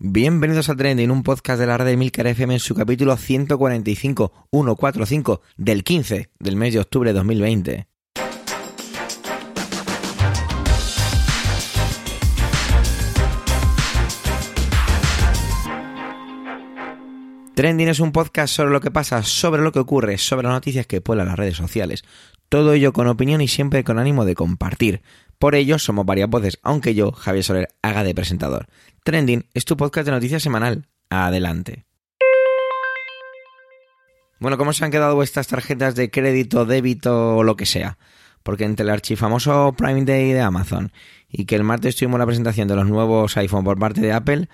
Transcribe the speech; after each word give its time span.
Bienvenidos 0.00 0.68
a 0.68 0.76
Trending, 0.76 1.10
un 1.10 1.24
podcast 1.24 1.58
de 1.58 1.66
la 1.66 1.76
red 1.76 1.86
de 1.86 1.96
Milcar 1.96 2.28
FM 2.28 2.54
en 2.54 2.60
su 2.60 2.72
capítulo 2.72 3.16
145, 3.16 4.46
145 4.52 5.40
del 5.56 5.82
15 5.82 6.30
del 6.38 6.54
mes 6.54 6.72
de 6.72 6.78
octubre 6.78 7.10
de 7.10 7.14
2020. 7.14 7.88
Trending 17.56 17.88
es 17.88 17.98
un 17.98 18.12
podcast 18.12 18.54
sobre 18.54 18.70
lo 18.70 18.80
que 18.80 18.92
pasa, 18.92 19.24
sobre 19.24 19.62
lo 19.62 19.72
que 19.72 19.80
ocurre, 19.80 20.16
sobre 20.18 20.44
las 20.44 20.52
noticias 20.52 20.86
que 20.86 21.00
pueblan 21.00 21.26
las 21.26 21.36
redes 21.36 21.56
sociales. 21.56 22.04
Todo 22.48 22.72
ello 22.72 22.92
con 22.92 23.08
opinión 23.08 23.40
y 23.40 23.48
siempre 23.48 23.82
con 23.82 23.98
ánimo 23.98 24.24
de 24.24 24.36
compartir. 24.36 25.02
Por 25.38 25.54
ello 25.54 25.78
somos 25.78 26.04
varias 26.04 26.28
voces, 26.28 26.58
aunque 26.64 26.96
yo, 26.96 27.12
Javier 27.12 27.44
Soler, 27.44 27.68
haga 27.80 28.02
de 28.02 28.12
presentador. 28.12 28.66
Trending 29.04 29.46
es 29.54 29.64
tu 29.64 29.76
podcast 29.76 30.06
de 30.06 30.10
noticias 30.10 30.42
semanal. 30.42 30.88
Adelante. 31.10 31.86
Bueno, 34.40 34.58
¿cómo 34.58 34.72
se 34.72 34.84
han 34.84 34.90
quedado 34.90 35.14
vuestras 35.14 35.46
tarjetas 35.46 35.94
de 35.94 36.10
crédito, 36.10 36.64
débito 36.64 37.36
o 37.36 37.44
lo 37.44 37.56
que 37.56 37.66
sea? 37.66 37.98
Porque 38.42 38.64
entre 38.64 38.82
el 38.82 38.90
archifamoso 38.90 39.74
Prime 39.78 40.04
Day 40.04 40.32
de 40.32 40.40
Amazon 40.40 40.90
y 41.28 41.44
que 41.44 41.54
el 41.54 41.62
martes 41.62 41.94
tuvimos 41.94 42.18
la 42.18 42.26
presentación 42.26 42.66
de 42.66 42.74
los 42.74 42.88
nuevos 42.88 43.36
iPhone 43.36 43.64
por 43.64 43.78
parte 43.78 44.00
de 44.00 44.12
Apple, 44.12 44.48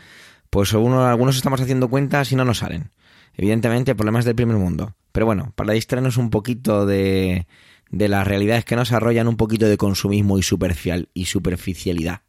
pues 0.50 0.74
uno, 0.74 1.06
algunos 1.06 1.36
estamos 1.36 1.62
haciendo 1.62 1.88
cuentas 1.88 2.30
y 2.30 2.36
no 2.36 2.44
nos 2.44 2.58
salen. 2.58 2.90
Evidentemente, 3.32 3.94
problemas 3.94 4.26
del 4.26 4.34
primer 4.34 4.58
mundo. 4.58 4.94
Pero 5.12 5.24
bueno, 5.24 5.52
para 5.56 5.72
distraernos 5.72 6.18
un 6.18 6.28
poquito 6.28 6.84
de, 6.84 7.46
de 7.94 8.08
las 8.08 8.26
realidades 8.26 8.64
que 8.64 8.76
nos 8.76 8.92
arrollan, 8.92 9.28
un 9.28 9.36
poquito 9.36 9.66
de 9.66 9.76
consumismo 9.76 10.38
y, 10.38 10.42
superficial, 10.42 11.08
y 11.14 11.26
superficialidad. 11.26 12.22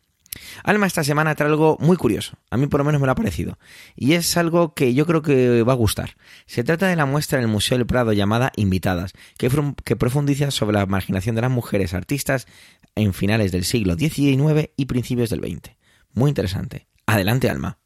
Alma 0.64 0.88
esta 0.88 1.04
semana 1.04 1.36
trae 1.36 1.50
algo 1.50 1.78
muy 1.80 1.98
curioso, 1.98 2.38
a 2.50 2.58
mí 2.58 2.68
por 2.68 2.80
lo 2.80 2.84
menos 2.84 3.00
me 3.00 3.08
lo 3.08 3.12
ha 3.12 3.16
parecido, 3.16 3.58
y 3.96 4.14
es 4.14 4.36
algo 4.38 4.74
que 4.74 4.94
yo 4.94 5.06
creo 5.06 5.22
que 5.22 5.64
va 5.64 5.74
a 5.74 5.78
gustar. 5.78 6.18
Se 6.46 6.64
trata 6.64 6.88
de 6.88 6.96
la 6.96 7.06
muestra 7.06 7.38
en 7.38 7.46
el 7.46 7.52
Museo 7.52 7.78
del 7.78 7.88
Prado 7.88 8.14
llamada 8.14 8.52
Invitadas, 8.56 9.14
que, 9.38 9.50
que 9.84 9.96
profundiza 9.96 10.52
sobre 10.52 10.78
la 10.78 10.86
marginación 10.86 11.36
de 11.36 11.42
las 11.42 11.52
mujeres 11.52 11.94
artistas 11.94 12.48
en 12.96 13.14
finales 13.14 13.52
del 13.52 13.64
siglo 13.64 13.96
XIX 13.96 14.70
y 14.76 14.86
principios 14.86 15.30
del 15.30 15.40
XX. 15.40 15.72
Muy 16.14 16.30
interesante. 16.30 16.88
Adelante, 17.06 17.50
Alma. 17.50 17.78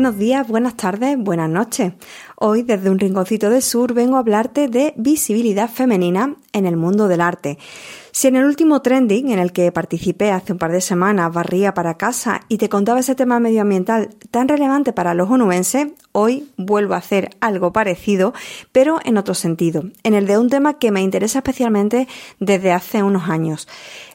Buenos 0.00 0.16
días, 0.16 0.48
buenas 0.48 0.78
tardes, 0.78 1.18
buenas 1.18 1.50
noches. 1.50 1.92
Hoy 2.36 2.62
desde 2.62 2.88
un 2.88 2.98
rinconcito 2.98 3.50
del 3.50 3.60
sur 3.60 3.92
vengo 3.92 4.16
a 4.16 4.20
hablarte 4.20 4.66
de 4.66 4.94
visibilidad 4.96 5.68
femenina 5.68 6.36
en 6.54 6.64
el 6.64 6.78
mundo 6.78 7.06
del 7.06 7.20
arte. 7.20 7.58
Si 8.20 8.28
en 8.28 8.36
el 8.36 8.44
último 8.44 8.82
trending 8.82 9.30
en 9.30 9.38
el 9.38 9.50
que 9.50 9.72
participé 9.72 10.30
hace 10.30 10.52
un 10.52 10.58
par 10.58 10.72
de 10.72 10.82
semanas 10.82 11.32
barría 11.32 11.72
para 11.72 11.96
casa 11.96 12.42
y 12.48 12.58
te 12.58 12.68
contaba 12.68 13.00
ese 13.00 13.14
tema 13.14 13.40
medioambiental 13.40 14.10
tan 14.30 14.46
relevante 14.46 14.92
para 14.92 15.14
los 15.14 15.30
onubenses, 15.30 15.86
hoy 16.12 16.50
vuelvo 16.58 16.92
a 16.92 16.98
hacer 16.98 17.30
algo 17.40 17.72
parecido, 17.72 18.34
pero 18.72 18.98
en 19.06 19.16
otro 19.16 19.32
sentido, 19.32 19.84
en 20.02 20.12
el 20.12 20.26
de 20.26 20.36
un 20.36 20.50
tema 20.50 20.78
que 20.78 20.90
me 20.90 21.00
interesa 21.00 21.38
especialmente 21.38 22.08
desde 22.40 22.72
hace 22.72 23.02
unos 23.02 23.30
años. 23.30 23.66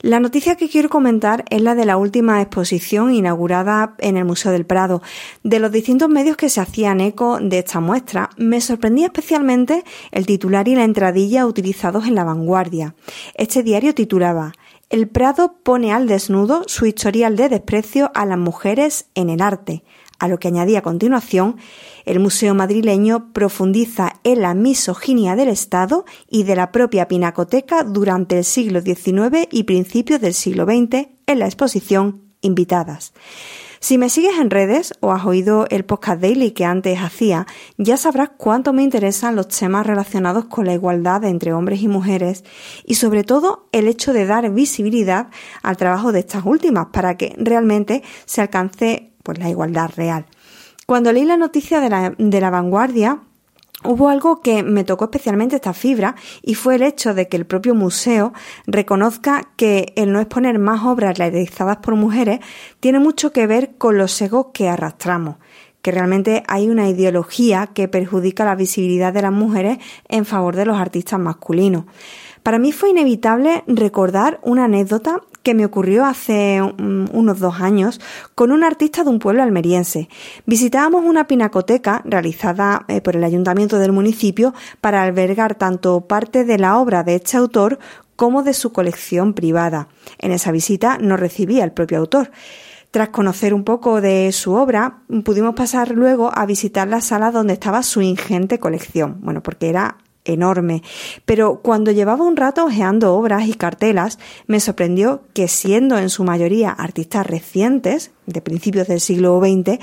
La 0.01 0.19
noticia 0.19 0.55
que 0.55 0.69
quiero 0.69 0.87
comentar 0.87 1.43
es 1.49 1.63
la 1.63 1.73
de 1.73 1.85
la 1.85 1.97
última 1.97 2.39
exposición 2.43 3.11
inaugurada 3.11 3.95
en 3.97 4.17
el 4.17 4.25
Museo 4.25 4.51
del 4.51 4.67
Prado. 4.67 5.01
De 5.41 5.57
los 5.57 5.71
distintos 5.71 6.09
medios 6.09 6.37
que 6.37 6.49
se 6.49 6.61
hacían 6.61 7.01
eco 7.01 7.39
de 7.41 7.57
esta 7.57 7.79
muestra, 7.79 8.29
me 8.37 8.61
sorprendía 8.61 9.07
especialmente 9.07 9.83
el 10.11 10.27
titular 10.27 10.67
y 10.67 10.75
la 10.75 10.83
entradilla 10.83 11.47
utilizados 11.47 12.05
en 12.05 12.13
la 12.13 12.23
vanguardia. 12.23 12.93
Este 13.33 13.63
diario 13.63 13.94
titulaba 13.95 14.53
El 14.89 15.07
Prado 15.07 15.55
pone 15.63 15.91
al 15.91 16.07
desnudo 16.07 16.63
su 16.67 16.85
historial 16.85 17.35
de 17.35 17.49
desprecio 17.49 18.11
a 18.13 18.25
las 18.25 18.37
mujeres 18.37 19.07
en 19.15 19.29
el 19.29 19.41
arte, 19.41 19.83
a 20.19 20.27
lo 20.27 20.37
que 20.37 20.47
añadía 20.47 20.79
a 20.79 20.83
continuación, 20.83 21.57
el 22.05 22.19
Museo 22.19 22.53
madrileño 22.53 23.33
profundiza 23.33 24.13
en 24.23 24.41
la 24.41 24.53
misoginia 24.53 25.35
del 25.35 25.49
Estado 25.49 26.05
y 26.29 26.43
de 26.43 26.55
la 26.55 26.71
propia 26.71 27.07
pinacoteca 27.07 27.83
durante 27.83 28.37
el 28.37 28.43
siglo 28.43 28.81
XIX 28.81 29.47
y 29.51 29.63
principios 29.63 30.21
del 30.21 30.33
siglo 30.33 30.65
XX 30.65 31.07
en 31.25 31.39
la 31.39 31.45
exposición 31.45 32.21
Invitadas. 32.41 33.13
Si 33.85 33.99
me 33.99 34.09
sigues 34.09 34.39
en 34.39 34.49
redes 34.49 34.95
o 34.99 35.11
has 35.11 35.25
oído 35.25 35.67
el 35.69 35.85
podcast 35.85 36.19
daily 36.19 36.53
que 36.53 36.65
antes 36.65 36.97
hacía, 36.97 37.45
ya 37.77 37.97
sabrás 37.97 38.31
cuánto 38.35 38.73
me 38.73 38.81
interesan 38.81 39.35
los 39.35 39.47
temas 39.47 39.85
relacionados 39.85 40.45
con 40.45 40.65
la 40.65 40.73
igualdad 40.73 41.23
entre 41.23 41.53
hombres 41.53 41.83
y 41.83 41.87
mujeres 41.87 42.43
y 42.83 42.95
sobre 42.95 43.23
todo 43.23 43.67
el 43.71 43.87
hecho 43.87 44.11
de 44.11 44.25
dar 44.25 44.49
visibilidad 44.49 45.27
al 45.61 45.77
trabajo 45.77 46.11
de 46.11 46.21
estas 46.21 46.45
últimas 46.47 46.87
para 46.87 47.15
que 47.15 47.35
realmente 47.37 48.01
se 48.25 48.41
alcance 48.41 49.11
pues, 49.21 49.37
la 49.37 49.51
igualdad 49.51 49.91
real. 49.95 50.25
Cuando 50.87 51.13
leí 51.13 51.23
la 51.23 51.37
noticia 51.37 51.79
de 51.79 51.89
la, 51.91 52.15
de 52.17 52.41
la 52.41 52.49
vanguardia, 52.49 53.19
Hubo 53.85 54.09
algo 54.09 54.41
que 54.41 54.63
me 54.63 54.83
tocó 54.83 55.05
especialmente 55.05 55.55
esta 55.55 55.73
fibra 55.73 56.15
y 56.41 56.55
fue 56.55 56.75
el 56.75 56.81
hecho 56.81 57.13
de 57.13 57.27
que 57.27 57.37
el 57.37 57.45
propio 57.45 57.75
museo 57.75 58.33
reconozca 58.65 59.49
que 59.55 59.93
el 59.95 60.11
no 60.11 60.19
exponer 60.19 60.59
más 60.59 60.83
obras 60.83 61.17
realizadas 61.17 61.77
por 61.77 61.95
mujeres 61.95 62.39
tiene 62.79 62.99
mucho 62.99 63.31
que 63.31 63.47
ver 63.47 63.75
con 63.77 63.97
los 63.97 64.19
egos 64.21 64.47
que 64.53 64.69
arrastramos, 64.69 65.37
que 65.81 65.91
realmente 65.91 66.43
hay 66.47 66.69
una 66.69 66.89
ideología 66.89 67.67
que 67.67 67.87
perjudica 67.87 68.43
la 68.43 68.55
visibilidad 68.55 69.13
de 69.13 69.21
las 69.21 69.31
mujeres 69.31 69.77
en 70.09 70.25
favor 70.25 70.55
de 70.55 70.65
los 70.65 70.77
artistas 70.77 71.19
masculinos. 71.19 71.85
Para 72.41 72.59
mí 72.59 72.71
fue 72.71 72.89
inevitable 72.89 73.63
recordar 73.67 74.39
una 74.43 74.65
anécdota 74.65 75.21
que 75.45 75.53
me 75.53 75.63
ocurrió 75.63 76.05
hace 76.05 76.59
unos 76.61 77.39
dos 77.39 77.61
años 77.61 78.01
con 78.33 78.51
un 78.51 78.63
artista 78.63 79.03
de 79.03 79.11
un 79.11 79.19
pueblo 79.19 79.43
almeriense. 79.43 80.09
Visitábamos 80.47 81.05
una 81.05 81.27
pinacoteca 81.27 82.01
realizada 82.03 82.83
eh, 82.87 82.99
por 82.99 83.15
el 83.15 83.23
ayuntamiento 83.23 83.77
del 83.77 83.91
municipio 83.91 84.55
para 84.81 85.03
albergar 85.03 85.53
tanto 85.53 86.01
parte 86.01 86.45
de 86.45 86.57
la 86.57 86.79
obra 86.79 87.03
de 87.03 87.15
este 87.15 87.37
autor 87.37 87.77
como 88.15 88.41
de 88.41 88.53
su 88.53 88.73
colección 88.73 89.33
privada. 89.33 89.87
En 90.17 90.31
esa 90.31 90.51
visita 90.51 90.97
nos 90.97 91.19
recibía 91.19 91.63
el 91.63 91.71
propio 91.71 91.99
autor. 91.99 92.31
Tras 92.89 93.09
conocer 93.09 93.53
un 93.53 93.63
poco 93.63 94.01
de 94.01 94.31
su 94.31 94.53
obra, 94.53 95.01
pudimos 95.23 95.53
pasar 95.53 95.91
luego 95.91 96.31
a 96.33 96.47
visitar 96.47 96.87
la 96.87 97.01
sala 97.01 97.29
donde 97.29 97.53
estaba 97.53 97.83
su 97.83 98.01
ingente 98.01 98.57
colección. 98.57 99.19
Bueno, 99.21 99.43
porque 99.43 99.69
era 99.69 99.97
enorme. 100.25 100.83
Pero 101.25 101.61
cuando 101.61 101.91
llevaba 101.91 102.25
un 102.25 102.35
rato 102.35 102.65
ojeando 102.65 103.15
obras 103.15 103.47
y 103.47 103.53
cartelas, 103.53 104.19
me 104.47 104.59
sorprendió 104.59 105.21
que 105.33 105.47
siendo 105.47 105.97
en 105.97 106.09
su 106.09 106.23
mayoría 106.23 106.71
artistas 106.71 107.25
recientes, 107.25 108.11
de 108.25 108.41
principios 108.41 108.87
del 108.87 108.99
siglo 108.99 109.39
XX, 109.39 109.79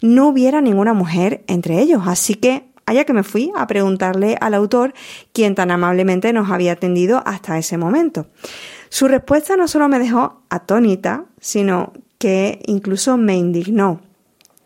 no 0.00 0.28
hubiera 0.28 0.60
ninguna 0.60 0.94
mujer 0.94 1.44
entre 1.46 1.80
ellos. 1.80 2.02
Así 2.06 2.34
que 2.34 2.64
allá 2.86 3.04
que 3.04 3.12
me 3.12 3.22
fui 3.22 3.52
a 3.56 3.66
preguntarle 3.66 4.36
al 4.40 4.54
autor 4.54 4.94
quien 5.32 5.54
tan 5.54 5.70
amablemente 5.70 6.32
nos 6.32 6.50
había 6.50 6.72
atendido 6.72 7.22
hasta 7.26 7.58
ese 7.58 7.76
momento. 7.76 8.26
Su 8.88 9.08
respuesta 9.08 9.56
no 9.56 9.68
solo 9.68 9.88
me 9.88 9.98
dejó 9.98 10.42
atónita, 10.50 11.24
sino 11.40 11.92
que 12.18 12.62
incluso 12.66 13.16
me 13.16 13.36
indignó. 13.36 14.00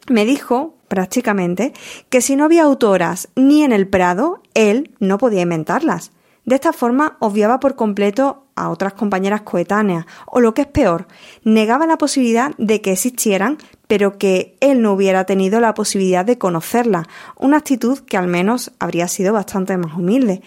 Me 0.09 0.25
dijo 0.25 0.76
prácticamente, 0.89 1.73
que 2.09 2.21
si 2.21 2.37
no 2.37 2.45
había 2.45 2.65
autoras 2.65 3.29
ni 3.35 3.63
en 3.63 3.73
el 3.73 3.89
Prado, 3.89 4.43
él 4.55 4.95
no 5.01 5.19
podía 5.19 5.43
inventarlas. 5.43 6.13
De 6.47 6.55
esta 6.55 6.73
forma 6.73 7.17
obviaba 7.19 7.59
por 7.59 7.75
completo 7.75 8.45
a 8.55 8.71
otras 8.71 8.95
compañeras 8.95 9.43
coetáneas, 9.43 10.07
o 10.27 10.41
lo 10.41 10.55
que 10.55 10.63
es 10.63 10.69
peor, 10.69 11.09
negaba 11.43 11.87
la 11.87 11.99
posibilidad 11.99 12.53
de 12.57 12.81
que 12.81 12.93
existieran, 12.93 13.59
pero 13.89 14.17
que 14.17 14.57
él 14.61 14.81
no 14.81 14.93
hubiera 14.93 15.25
tenido 15.25 15.59
la 15.61 15.75
posibilidad 15.75 16.25
de 16.25 16.39
conocerlas, 16.39 17.09
una 17.37 17.59
actitud 17.59 17.99
que 17.99 18.17
al 18.17 18.29
menos 18.29 18.73
habría 18.79 19.09
sido 19.09 19.33
bastante 19.33 19.77
más 19.77 19.95
humilde. 19.95 20.41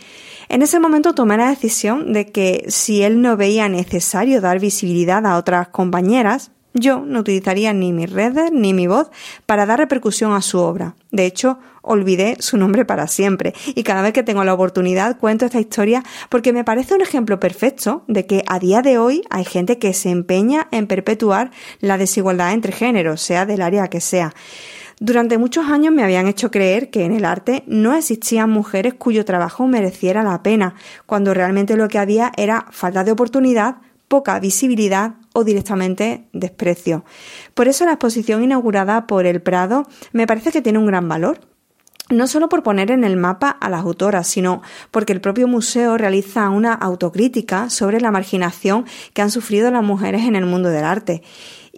En 0.47 0.61
ese 0.61 0.79
momento 0.79 1.13
tomé 1.13 1.35
la 1.35 1.49
decisión 1.49 2.13
de 2.13 2.31
que 2.31 2.64
si 2.69 3.03
él 3.03 3.22
no 3.22 3.35
veía 3.35 3.67
necesario 3.67 4.40
dar 4.40 4.59
visibilidad 4.59 5.25
a 5.25 5.37
otras 5.37 5.67
compañeras, 5.67 6.52
yo 6.73 6.99
no 6.99 7.19
utilizaría 7.19 7.73
ni 7.73 7.91
mis 7.93 8.11
redes 8.11 8.51
ni 8.51 8.73
mi 8.73 8.87
voz 8.87 9.09
para 9.45 9.66
dar 9.66 9.79
repercusión 9.79 10.33
a 10.33 10.41
su 10.41 10.59
obra. 10.59 10.95
De 11.11 11.25
hecho, 11.25 11.59
olvidé 11.81 12.37
su 12.39 12.57
nombre 12.57 12.85
para 12.85 13.07
siempre 13.07 13.53
y 13.67 13.83
cada 13.83 14.01
vez 14.01 14.13
que 14.13 14.23
tengo 14.23 14.43
la 14.43 14.53
oportunidad 14.53 15.17
cuento 15.17 15.45
esta 15.45 15.59
historia 15.59 16.03
porque 16.29 16.53
me 16.53 16.63
parece 16.63 16.93
un 16.93 17.01
ejemplo 17.01 17.39
perfecto 17.39 18.03
de 18.07 18.25
que 18.25 18.43
a 18.47 18.59
día 18.59 18.81
de 18.81 18.97
hoy 18.97 19.23
hay 19.29 19.45
gente 19.45 19.79
que 19.79 19.93
se 19.93 20.09
empeña 20.09 20.67
en 20.71 20.87
perpetuar 20.87 21.51
la 21.79 21.97
desigualdad 21.97 22.53
entre 22.53 22.71
géneros, 22.71 23.21
sea 23.21 23.45
del 23.45 23.61
área 23.61 23.87
que 23.87 24.01
sea. 24.01 24.33
Durante 25.01 25.37
muchos 25.37 25.66
años 25.69 25.93
me 25.93 26.03
habían 26.03 26.27
hecho 26.27 26.51
creer 26.51 26.89
que 26.89 27.05
en 27.05 27.13
el 27.13 27.23
arte 27.23 27.63
no 27.67 27.95
existían 27.95 28.49
mujeres 28.49 28.95
cuyo 28.95 29.23
trabajo 29.23 29.66
mereciera 29.66 30.23
la 30.23 30.43
pena, 30.43 30.75
cuando 31.05 31.33
realmente 31.33 31.77
lo 31.77 31.87
que 31.87 31.99
había 31.99 32.33
era 32.35 32.66
falta 32.71 33.05
de 33.05 33.13
oportunidad, 33.13 33.77
poca 34.09 34.38
visibilidad 34.40 35.14
o 35.34 35.46
directamente 35.46 36.28
desprecio. 36.34 37.06
Por 37.53 37.70
eso 37.70 37.85
la 37.85 37.94
exposición 37.94 38.44
inaugurada 38.44 39.08
por 39.08 39.26
el 39.26 39.41
Prado 39.41 39.88
me 40.11 40.28
parece 40.28 40.52
que 40.52 40.61
tiene 40.61 40.79
un 40.79 40.88
gran 40.88 41.08
valor. 41.08 41.40
no 42.09 42.26
solo 42.26 42.50
por 42.50 42.64
poner 42.64 42.90
en 42.90 43.03
el 43.03 43.17
mapa 43.17 43.52
a 43.52 43.70
las 43.70 43.82
autoras, 43.82 44.26
sino 44.28 44.64
porque 44.90 45.14
el 45.14 45.22
propio 45.22 45.47
museo 45.47 45.96
realiza 45.96 46.50
una 46.50 46.73
autocrítica 46.73 47.70
sobre 47.70 48.02
la 48.02 48.09
marginación 48.09 48.85
que 49.14 49.22
han 49.22 49.29
sufrido 49.29 49.70
las 49.70 49.84
mujeres 49.84 50.23
en 50.23 50.35
el 50.35 50.47
mundo 50.47 50.70
del 50.70 50.85
arte. 50.85 51.22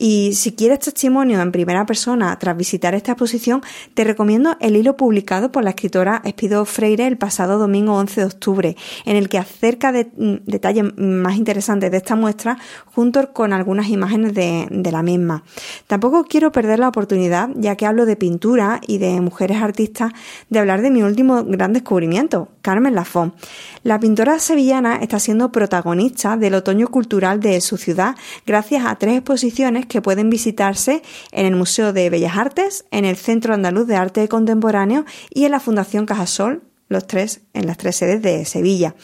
Y 0.04 0.34
si 0.34 0.54
quieres 0.54 0.80
testimonio 0.80 1.40
en 1.40 1.52
primera 1.52 1.86
persona 1.86 2.36
tras 2.40 2.58
visitar 2.58 2.96
esta 2.96 3.12
exposición, 3.12 3.62
te 3.94 4.04
recomiendo 4.04 4.58
el 4.60 4.76
hilo 4.76 4.98
publicado 4.98 5.52
por 5.52 5.64
la 5.64 5.70
escritora 5.70 6.24
Espido 6.26 6.66
Freire 6.66 7.06
el 7.06 7.20
pasado 7.20 7.60
domingo 7.60 7.94
11 7.94 8.22
de 8.22 8.26
octubre, 8.26 8.78
en 9.06 9.16
el 9.16 9.30
que 9.30 9.38
acerca 9.38 9.92
de 9.92 10.06
mm, 10.06 10.38
detalles 10.46 10.86
más 10.98 11.36
interesantes 11.36 11.92
de 11.92 11.98
esta 11.98 12.16
muestra 12.16 12.58
junto 12.96 13.32
con 13.32 13.54
algunas 13.54 13.90
imágenes 13.90 14.34
de, 14.34 14.66
de 14.72 14.92
la 14.92 15.04
misma. 15.04 15.44
Tampoco 15.86 16.24
quiero 16.24 16.52
perder 16.52 16.80
la 16.80 16.88
oportunidad, 16.88 17.52
ya 17.54 17.76
que 17.76 17.86
hablo 17.86 18.08
de 18.08 18.16
pintura 18.16 18.82
y 18.88 18.98
de 18.98 19.22
mujeres 19.22 19.62
artistas, 19.62 20.14
de 20.50 20.58
hablar 20.58 20.82
de 20.82 20.90
mi 20.90 21.04
último 21.04 21.44
gran 21.44 21.74
descubrimiento, 21.74 22.48
Carmen 22.64 22.96
Lafont. 22.96 23.36
La 23.84 24.00
pintora 24.00 24.40
sevillana 24.40 24.96
está 24.96 25.20
siendo 25.20 25.52
protagonista 25.52 26.38
del 26.38 26.56
otoño 26.56 26.88
cultural 26.88 27.40
de 27.40 27.62
su 27.62 27.78
ciudad 27.78 28.16
gracias 28.48 28.84
a 28.84 28.96
tres 28.96 29.18
exposiciones 29.18 29.86
que 29.92 30.02
pueden 30.02 30.30
visitarse 30.30 31.04
en 31.34 31.46
el 31.46 31.58
Museo 31.58 31.92
de 31.92 32.10
Bellas 32.10 32.38
Artes, 32.38 32.86
en 32.92 33.04
el 33.04 33.18
Centro 33.18 33.54
Andaluz 33.54 33.88
de 33.88 33.98
Arte 33.98 34.30
Contemporáneo 34.30 35.04
y 35.30 35.44
en 35.44 35.52
la 35.52 35.60
Fundación 35.60 36.06
Cajasol, 36.06 36.64
los 36.88 37.08
tres 37.08 37.42
en 37.54 37.68
las 37.68 37.78
tres 37.78 37.98
sedes 37.98 38.22
de 38.22 38.46
Sevilla. 38.46 38.96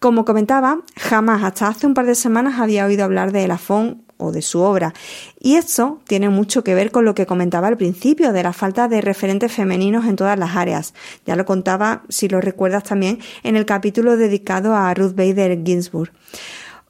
Como 0.00 0.24
comentaba, 0.24 0.80
jamás 0.96 1.44
hasta 1.44 1.68
hace 1.68 1.86
un 1.86 1.94
par 1.94 2.06
de 2.06 2.16
semanas 2.16 2.58
había 2.58 2.84
oído 2.84 3.04
hablar 3.04 3.30
de 3.30 3.46
Lafont 3.46 4.02
o 4.16 4.32
de 4.32 4.42
su 4.42 4.58
obra. 4.58 4.92
Y 5.38 5.54
esto 5.54 6.00
tiene 6.04 6.30
mucho 6.30 6.64
que 6.64 6.74
ver 6.74 6.90
con 6.90 7.04
lo 7.04 7.14
que 7.14 7.26
comentaba 7.26 7.68
al 7.68 7.76
principio, 7.76 8.32
de 8.32 8.42
la 8.42 8.52
falta 8.52 8.88
de 8.88 9.02
referentes 9.02 9.52
femeninos 9.52 10.04
en 10.06 10.16
todas 10.16 10.36
las 10.36 10.56
áreas. 10.56 10.94
Ya 11.26 11.36
lo 11.36 11.44
contaba, 11.44 12.02
si 12.08 12.28
lo 12.28 12.40
recuerdas 12.40 12.82
también, 12.82 13.20
en 13.44 13.54
el 13.54 13.66
capítulo 13.66 14.16
dedicado 14.16 14.74
a 14.74 14.92
Ruth 14.94 15.14
Bader 15.14 15.62
Ginsburg. 15.64 16.10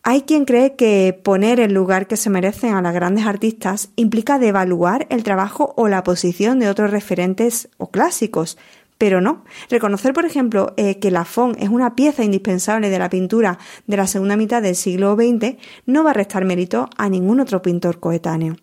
Hay 0.06 0.22
quien 0.22 0.44
cree 0.44 0.76
que 0.76 1.18
poner 1.22 1.60
el 1.60 1.72
lugar 1.72 2.06
que 2.06 2.18
se 2.18 2.28
merecen 2.28 2.74
a 2.74 2.82
las 2.82 2.92
grandes 2.92 3.24
artistas 3.24 3.88
implica 3.96 4.38
devaluar 4.38 5.06
el 5.08 5.24
trabajo 5.24 5.72
o 5.78 5.88
la 5.88 6.04
posición 6.04 6.58
de 6.58 6.68
otros 6.68 6.90
referentes 6.90 7.70
o 7.78 7.90
clásicos, 7.90 8.58
pero 8.98 9.22
no. 9.22 9.44
Reconocer, 9.70 10.12
por 10.12 10.26
ejemplo, 10.26 10.74
eh, 10.76 10.98
que 10.98 11.10
la 11.10 11.24
Font 11.24 11.56
es 11.58 11.70
una 11.70 11.94
pieza 11.94 12.22
indispensable 12.22 12.90
de 12.90 12.98
la 12.98 13.08
pintura 13.08 13.58
de 13.86 13.96
la 13.96 14.06
segunda 14.06 14.36
mitad 14.36 14.60
del 14.60 14.76
siglo 14.76 15.14
XX 15.14 15.56
no 15.86 16.04
va 16.04 16.10
a 16.10 16.14
restar 16.14 16.44
mérito 16.44 16.90
a 16.98 17.08
ningún 17.08 17.40
otro 17.40 17.62
pintor 17.62 17.98
coetáneo. 17.98 18.56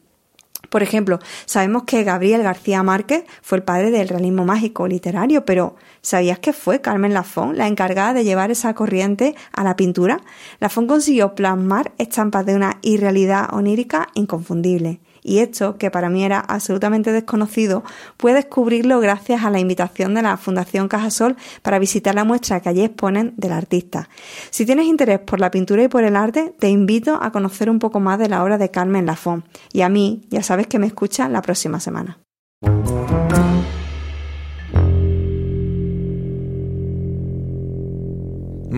Por 0.71 0.83
ejemplo, 0.83 1.19
sabemos 1.45 1.83
que 1.83 2.05
Gabriel 2.05 2.43
García 2.43 2.81
Márquez 2.81 3.25
fue 3.41 3.57
el 3.57 3.63
padre 3.65 3.91
del 3.91 4.07
realismo 4.07 4.45
mágico 4.45 4.87
literario, 4.87 5.43
pero 5.43 5.75
¿sabías 6.01 6.39
que 6.39 6.53
fue 6.53 6.79
Carmen 6.79 7.13
Lafont 7.13 7.57
la 7.57 7.67
encargada 7.67 8.13
de 8.13 8.23
llevar 8.23 8.51
esa 8.51 8.73
corriente 8.73 9.35
a 9.51 9.65
la 9.65 9.75
pintura? 9.75 10.21
Lafont 10.61 10.87
consiguió 10.87 11.35
plasmar 11.35 11.91
estampas 11.97 12.45
de 12.45 12.55
una 12.55 12.79
irrealidad 12.83 13.53
onírica 13.53 14.07
inconfundible. 14.13 15.01
Y 15.23 15.39
esto, 15.39 15.77
que 15.77 15.91
para 15.91 16.09
mí 16.09 16.23
era 16.23 16.39
absolutamente 16.39 17.11
desconocido, 17.11 17.83
puede 18.17 18.35
descubrirlo 18.35 18.99
gracias 18.99 19.43
a 19.43 19.49
la 19.49 19.59
invitación 19.59 20.13
de 20.13 20.21
la 20.21 20.37
Fundación 20.37 20.87
Cajasol 20.87 21.37
para 21.61 21.79
visitar 21.79 22.15
la 22.15 22.23
muestra 22.23 22.59
que 22.59 22.69
allí 22.69 22.81
exponen 22.83 23.33
del 23.37 23.51
artista. 23.51 24.09
Si 24.49 24.65
tienes 24.65 24.85
interés 24.85 25.19
por 25.19 25.39
la 25.39 25.51
pintura 25.51 25.83
y 25.83 25.87
por 25.87 26.03
el 26.03 26.15
arte, 26.15 26.53
te 26.59 26.69
invito 26.69 27.19
a 27.21 27.31
conocer 27.31 27.69
un 27.69 27.79
poco 27.79 27.99
más 27.99 28.19
de 28.19 28.29
la 28.29 28.43
obra 28.43 28.57
de 28.57 28.71
Carmen 28.71 29.05
Lafont. 29.05 29.45
Y 29.71 29.81
a 29.81 29.89
mí, 29.89 30.21
ya 30.29 30.43
sabes 30.43 30.67
que 30.67 30.79
me 30.79 30.87
escuchan 30.87 31.33
la 31.33 31.41
próxima 31.41 31.79
semana. 31.79 32.17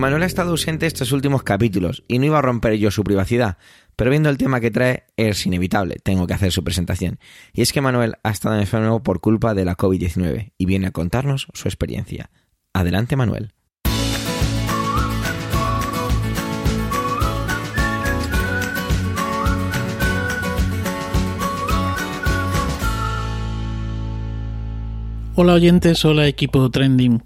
Manuel 0.04 0.24
ha 0.24 0.26
estado 0.26 0.50
ausente 0.50 0.84
estos 0.84 1.12
últimos 1.12 1.44
capítulos 1.44 2.04
y 2.08 2.18
no 2.18 2.26
iba 2.26 2.38
a 2.38 2.42
romper 2.42 2.74
yo 2.74 2.90
su 2.90 3.02
privacidad, 3.04 3.56
pero 3.96 4.10
viendo 4.10 4.28
el 4.28 4.36
tema 4.36 4.60
que 4.60 4.70
trae 4.70 5.04
es 5.16 5.46
inevitable, 5.46 5.96
tengo 6.04 6.26
que 6.26 6.34
hacer 6.34 6.52
su 6.52 6.62
presentación. 6.62 7.18
Y 7.54 7.62
es 7.62 7.72
que 7.72 7.80
Manuel 7.80 8.16
ha 8.22 8.28
estado 8.28 8.60
enfermo 8.60 9.02
por 9.02 9.22
culpa 9.22 9.54
de 9.54 9.64
la 9.64 9.78
COVID-19 9.78 10.52
y 10.58 10.66
viene 10.66 10.88
a 10.88 10.90
contarnos 10.90 11.48
su 11.54 11.68
experiencia. 11.68 12.28
Adelante 12.74 13.16
Manuel. 13.16 13.54
Hola 25.34 25.54
oyentes, 25.54 26.04
hola 26.04 26.26
equipo 26.26 26.70
Trending. 26.70 27.22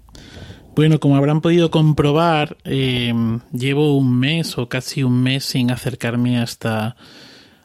Bueno, 0.79 1.01
como 1.01 1.17
habrán 1.17 1.41
podido 1.41 1.71
comprobar, 1.71 2.55
eh, 2.63 3.13
llevo 3.51 3.97
un 3.97 4.17
mes 4.17 4.57
o 4.57 4.69
casi 4.69 5.03
un 5.03 5.21
mes 5.21 5.43
sin 5.43 5.71
acercarme 5.71 6.39
hasta, 6.39 6.95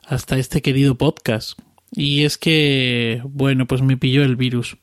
hasta 0.05 0.37
este 0.37 0.63
querido 0.63 0.97
podcast. 0.97 1.57
Y 1.93 2.25
es 2.25 2.39
que, 2.39 3.23
bueno, 3.23 3.69
pues 3.69 3.83
me 3.83 3.97
pilló 3.97 4.25
el 4.25 4.35
virus. 4.35 4.79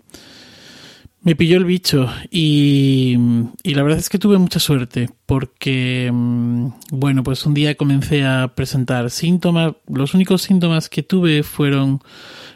Me 1.23 1.35
pilló 1.35 1.57
el 1.57 1.65
bicho 1.65 2.09
y, 2.31 3.17
y, 3.63 3.73
la 3.73 3.83
verdad 3.83 3.99
es 3.99 4.07
que 4.07 4.17
tuve 4.17 4.37
mucha 4.37 4.61
suerte 4.61 5.09
porque, 5.25 6.09
mm, 6.11 6.67
bueno, 6.91 7.23
pues 7.23 7.45
un 7.45 7.53
día 7.53 7.75
comencé 7.75 8.23
a 8.23 8.53
presentar 8.55 9.09
síntomas. 9.09 9.73
Los 9.87 10.13
únicos 10.13 10.41
síntomas 10.41 10.87
que 10.87 11.03
tuve 11.03 11.43
fueron 11.43 11.99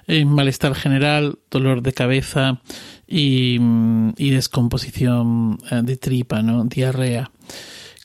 eh, 0.08 0.24
malestar 0.24 0.74
general, 0.74 1.40
dolor 1.52 1.82
de 1.82 1.92
cabeza, 1.92 2.62
y, 3.08 3.60
y 4.18 4.30
descomposición 4.30 5.58
eh, 5.72 5.82
de 5.84 5.98
tripa, 5.98 6.42
¿no? 6.42 6.66
Diarrea. 6.66 7.32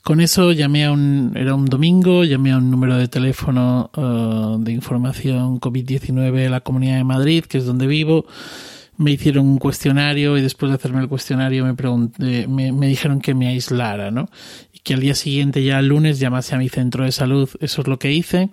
Con 0.03 0.19
eso 0.19 0.51
llamé 0.51 0.85
a 0.85 0.91
un, 0.91 1.33
era 1.35 1.53
un 1.53 1.65
domingo, 1.65 2.23
llamé 2.23 2.51
a 2.51 2.57
un 2.57 2.71
número 2.71 2.97
de 2.97 3.07
teléfono 3.07 3.91
uh, 3.95 4.57
de 4.61 4.71
información 4.71 5.59
COVID-19 5.59 6.31
de 6.31 6.49
la 6.49 6.61
Comunidad 6.61 6.97
de 6.97 7.03
Madrid, 7.03 7.45
que 7.45 7.59
es 7.59 7.65
donde 7.65 7.85
vivo. 7.85 8.25
Me 8.97 9.11
hicieron 9.11 9.47
un 9.47 9.57
cuestionario 9.59 10.37
y 10.37 10.41
después 10.41 10.71
de 10.71 10.75
hacerme 10.75 11.01
el 11.01 11.07
cuestionario 11.07 11.65
me, 11.65 11.75
pregunté, 11.75 12.47
me, 12.47 12.71
me 12.71 12.87
dijeron 12.87 13.21
que 13.21 13.35
me 13.35 13.47
aislara, 13.47 14.09
¿no? 14.09 14.27
Y 14.73 14.79
que 14.79 14.95
al 14.95 15.01
día 15.01 15.13
siguiente, 15.13 15.63
ya 15.63 15.77
el 15.77 15.87
lunes, 15.87 16.19
llamase 16.19 16.55
a 16.55 16.57
mi 16.57 16.69
centro 16.69 17.03
de 17.03 17.11
salud. 17.11 17.49
Eso 17.59 17.81
es 17.81 17.87
lo 17.87 17.99
que 17.99 18.11
hice. 18.11 18.49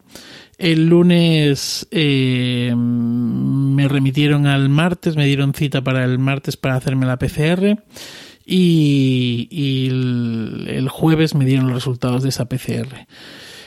El 0.59 0.89
lunes 0.89 1.87
eh, 1.93 2.75
me 2.77 3.87
remitieron 3.87 4.47
al 4.49 4.69
martes, 4.69 5.15
me 5.15 5.25
dieron 5.25 5.55
cita 5.55 5.83
para 5.83 6.05
el 6.05 6.19
martes 6.19 6.57
para 6.57 6.75
hacerme 6.75 7.07
la 7.07 7.17
PCR 7.17 7.79
y, 8.45 9.87
el, 9.89 10.89
jueves 10.91 11.37
me 11.37 11.45
dieron 11.45 11.67
los 11.67 11.75
resultados 11.75 12.25
de 12.25 12.31
esa 12.31 12.49
PCR. 12.49 13.07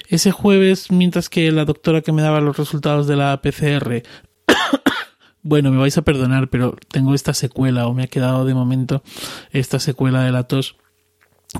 Ese 0.10 0.32
jueves, 0.32 0.92
mientras 0.92 1.30
que 1.30 1.50
la 1.54 1.64
doctora 1.64 2.02
que 2.02 2.12
me 2.12 2.22
daba 2.22 2.42
los 2.42 2.58
resultados 2.58 3.08
de 3.08 3.16
la 3.16 3.42
PCR 3.42 4.04
bueno, 5.44 5.72
me 5.72 5.78
vais 5.78 5.98
a 5.98 6.02
perdonar, 6.02 6.50
pero 6.50 6.76
tengo 6.90 7.14
esta 7.14 7.34
secuela 7.34 7.88
o 7.88 7.94
me 7.94 8.04
ha 8.04 8.08
quedado 8.08 8.44
de 8.44 8.54
momento 8.54 9.02
esta 9.52 9.80
secuela 9.80 10.24
de 10.24 10.32
la 10.32 10.44
tos 10.44 10.76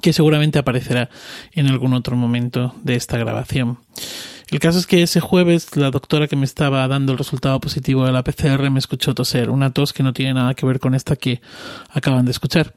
que 0.02 0.14
seguramente 0.14 0.60
aparecerá 0.60 1.10
en 1.54 1.68
algún 1.68 1.94
otro 1.94 2.18
momento 2.18 2.76
de 2.84 2.96
esta 2.96 3.18
grabación. 3.18 3.80
El 4.52 4.60
caso 4.60 4.80
es 4.80 4.86
que 4.86 5.02
ese 5.02 5.22
jueves 5.22 5.78
la 5.78 5.92
doctora 5.92 6.28
que 6.28 6.36
me 6.36 6.44
estaba 6.44 6.86
dando 6.90 7.14
el 7.14 7.18
resultado 7.18 7.62
positivo 7.62 8.06
de 8.06 8.12
la 8.12 8.22
PCR 8.22 8.70
me 8.70 8.80
escuchó 8.80 9.16
toser, 9.16 9.50
una 9.50 9.72
tos 9.72 9.94
que 9.94 10.04
no 10.04 10.12
tiene 10.12 10.34
nada 10.34 10.56
que 10.56 10.66
ver 10.66 10.82
con 10.82 10.94
esta 10.94 11.16
que 11.16 11.40
acaban 11.90 12.26
de 12.26 12.32
escuchar. 12.32 12.74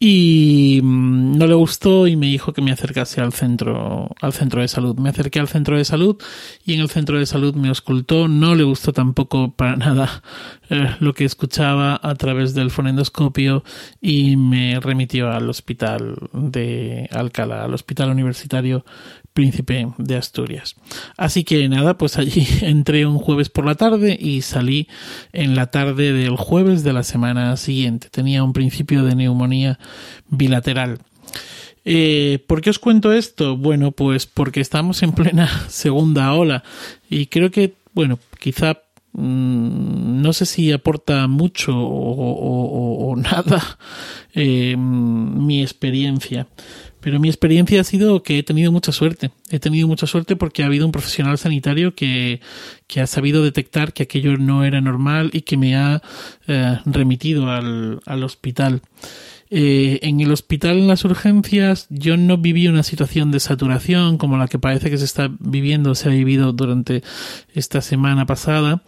Y 0.00 0.78
mm, 0.80 1.38
no 1.38 1.48
le 1.48 1.54
gustó 1.54 2.06
y 2.06 2.14
me 2.14 2.26
dijo 2.26 2.52
que 2.52 2.62
me 2.62 2.70
acercase 2.70 3.20
al 3.20 3.32
centro 3.32 4.14
al 4.20 4.32
centro 4.32 4.60
de 4.60 4.68
salud. 4.68 4.96
Me 4.96 5.08
acerqué 5.08 5.40
al 5.40 5.48
centro 5.48 5.76
de 5.76 5.84
salud 5.84 6.16
y 6.64 6.74
en 6.74 6.80
el 6.80 6.88
centro 6.88 7.18
de 7.18 7.26
salud 7.26 7.52
me 7.56 7.68
oscultó 7.68 8.28
no 8.28 8.54
le 8.54 8.62
gustó 8.62 8.92
tampoco 8.92 9.50
para 9.56 9.74
nada 9.76 10.22
eh, 10.70 10.94
lo 11.00 11.14
que 11.14 11.24
escuchaba 11.24 11.98
a 12.00 12.14
través 12.14 12.54
del 12.54 12.70
fonendoscopio 12.70 13.64
y 14.00 14.36
me 14.36 14.78
remitió 14.78 15.32
al 15.32 15.50
hospital 15.50 16.14
de 16.32 17.08
Alcalá 17.10 17.64
al 17.64 17.74
hospital 17.74 18.10
universitario 18.10 18.84
príncipe 19.38 19.86
de 19.98 20.16
Asturias. 20.16 20.74
Así 21.16 21.44
que 21.44 21.68
nada, 21.68 21.96
pues 21.96 22.18
allí 22.18 22.44
entré 22.62 23.06
un 23.06 23.20
jueves 23.20 23.50
por 23.50 23.64
la 23.64 23.76
tarde 23.76 24.18
y 24.20 24.42
salí 24.42 24.88
en 25.32 25.54
la 25.54 25.68
tarde 25.68 26.12
del 26.12 26.34
jueves 26.34 26.82
de 26.82 26.92
la 26.92 27.04
semana 27.04 27.56
siguiente. 27.56 28.08
Tenía 28.10 28.42
un 28.42 28.52
principio 28.52 29.04
de 29.04 29.14
neumonía 29.14 29.78
bilateral. 30.28 30.98
Eh, 31.84 32.44
¿Por 32.48 32.62
qué 32.62 32.70
os 32.70 32.80
cuento 32.80 33.12
esto? 33.12 33.56
Bueno, 33.56 33.92
pues 33.92 34.26
porque 34.26 34.60
estamos 34.60 35.04
en 35.04 35.12
plena 35.12 35.48
segunda 35.68 36.32
ola 36.32 36.64
y 37.08 37.26
creo 37.26 37.52
que, 37.52 37.74
bueno, 37.94 38.18
quizá 38.40 38.82
no 39.12 40.32
sé 40.32 40.46
si 40.46 40.72
aporta 40.72 41.26
mucho 41.26 41.72
o, 41.74 43.16
nada 43.16 43.78
eh, 44.34 44.76
mi 44.76 45.62
experiencia 45.62 46.46
Pero 47.00 47.20
mi 47.20 47.28
experiencia 47.28 47.80
ha 47.80 47.84
sido 47.84 48.22
que 48.22 48.38
he 48.38 48.42
tenido 48.42 48.72
mucha 48.72 48.92
suerte. 48.92 49.30
He 49.50 49.60
tenido 49.60 49.86
mucha 49.86 50.06
suerte 50.06 50.36
porque 50.36 50.62
ha 50.62 50.66
habido 50.66 50.84
un 50.84 50.92
profesional 50.92 51.38
sanitario 51.38 51.94
que, 51.94 52.40
que 52.86 53.00
ha 53.00 53.06
sabido 53.06 53.42
detectar 53.42 53.92
que 53.92 54.02
aquello 54.02 54.36
no 54.36 54.64
era 54.64 54.80
normal 54.80 55.30
y 55.32 55.42
que 55.42 55.56
me 55.56 55.76
ha 55.76 56.02
eh, 56.48 56.78
remitido 56.84 57.50
al, 57.50 58.00
al 58.04 58.24
hospital. 58.24 58.82
Eh, 59.50 60.00
en 60.02 60.20
el 60.20 60.30
hospital, 60.30 60.78
en 60.78 60.88
las 60.88 61.04
urgencias, 61.04 61.86
yo 61.88 62.16
no 62.16 62.36
viví 62.36 62.68
una 62.68 62.82
situación 62.82 63.30
de 63.30 63.40
saturación 63.40 64.18
como 64.18 64.36
la 64.36 64.48
que 64.48 64.58
parece 64.58 64.90
que 64.90 64.98
se 64.98 65.06
está 65.06 65.30
viviendo, 65.40 65.94
se 65.94 66.08
ha 66.08 66.12
vivido 66.12 66.52
durante 66.52 67.02
esta 67.54 67.80
semana 67.80 68.26
pasada, 68.26 68.82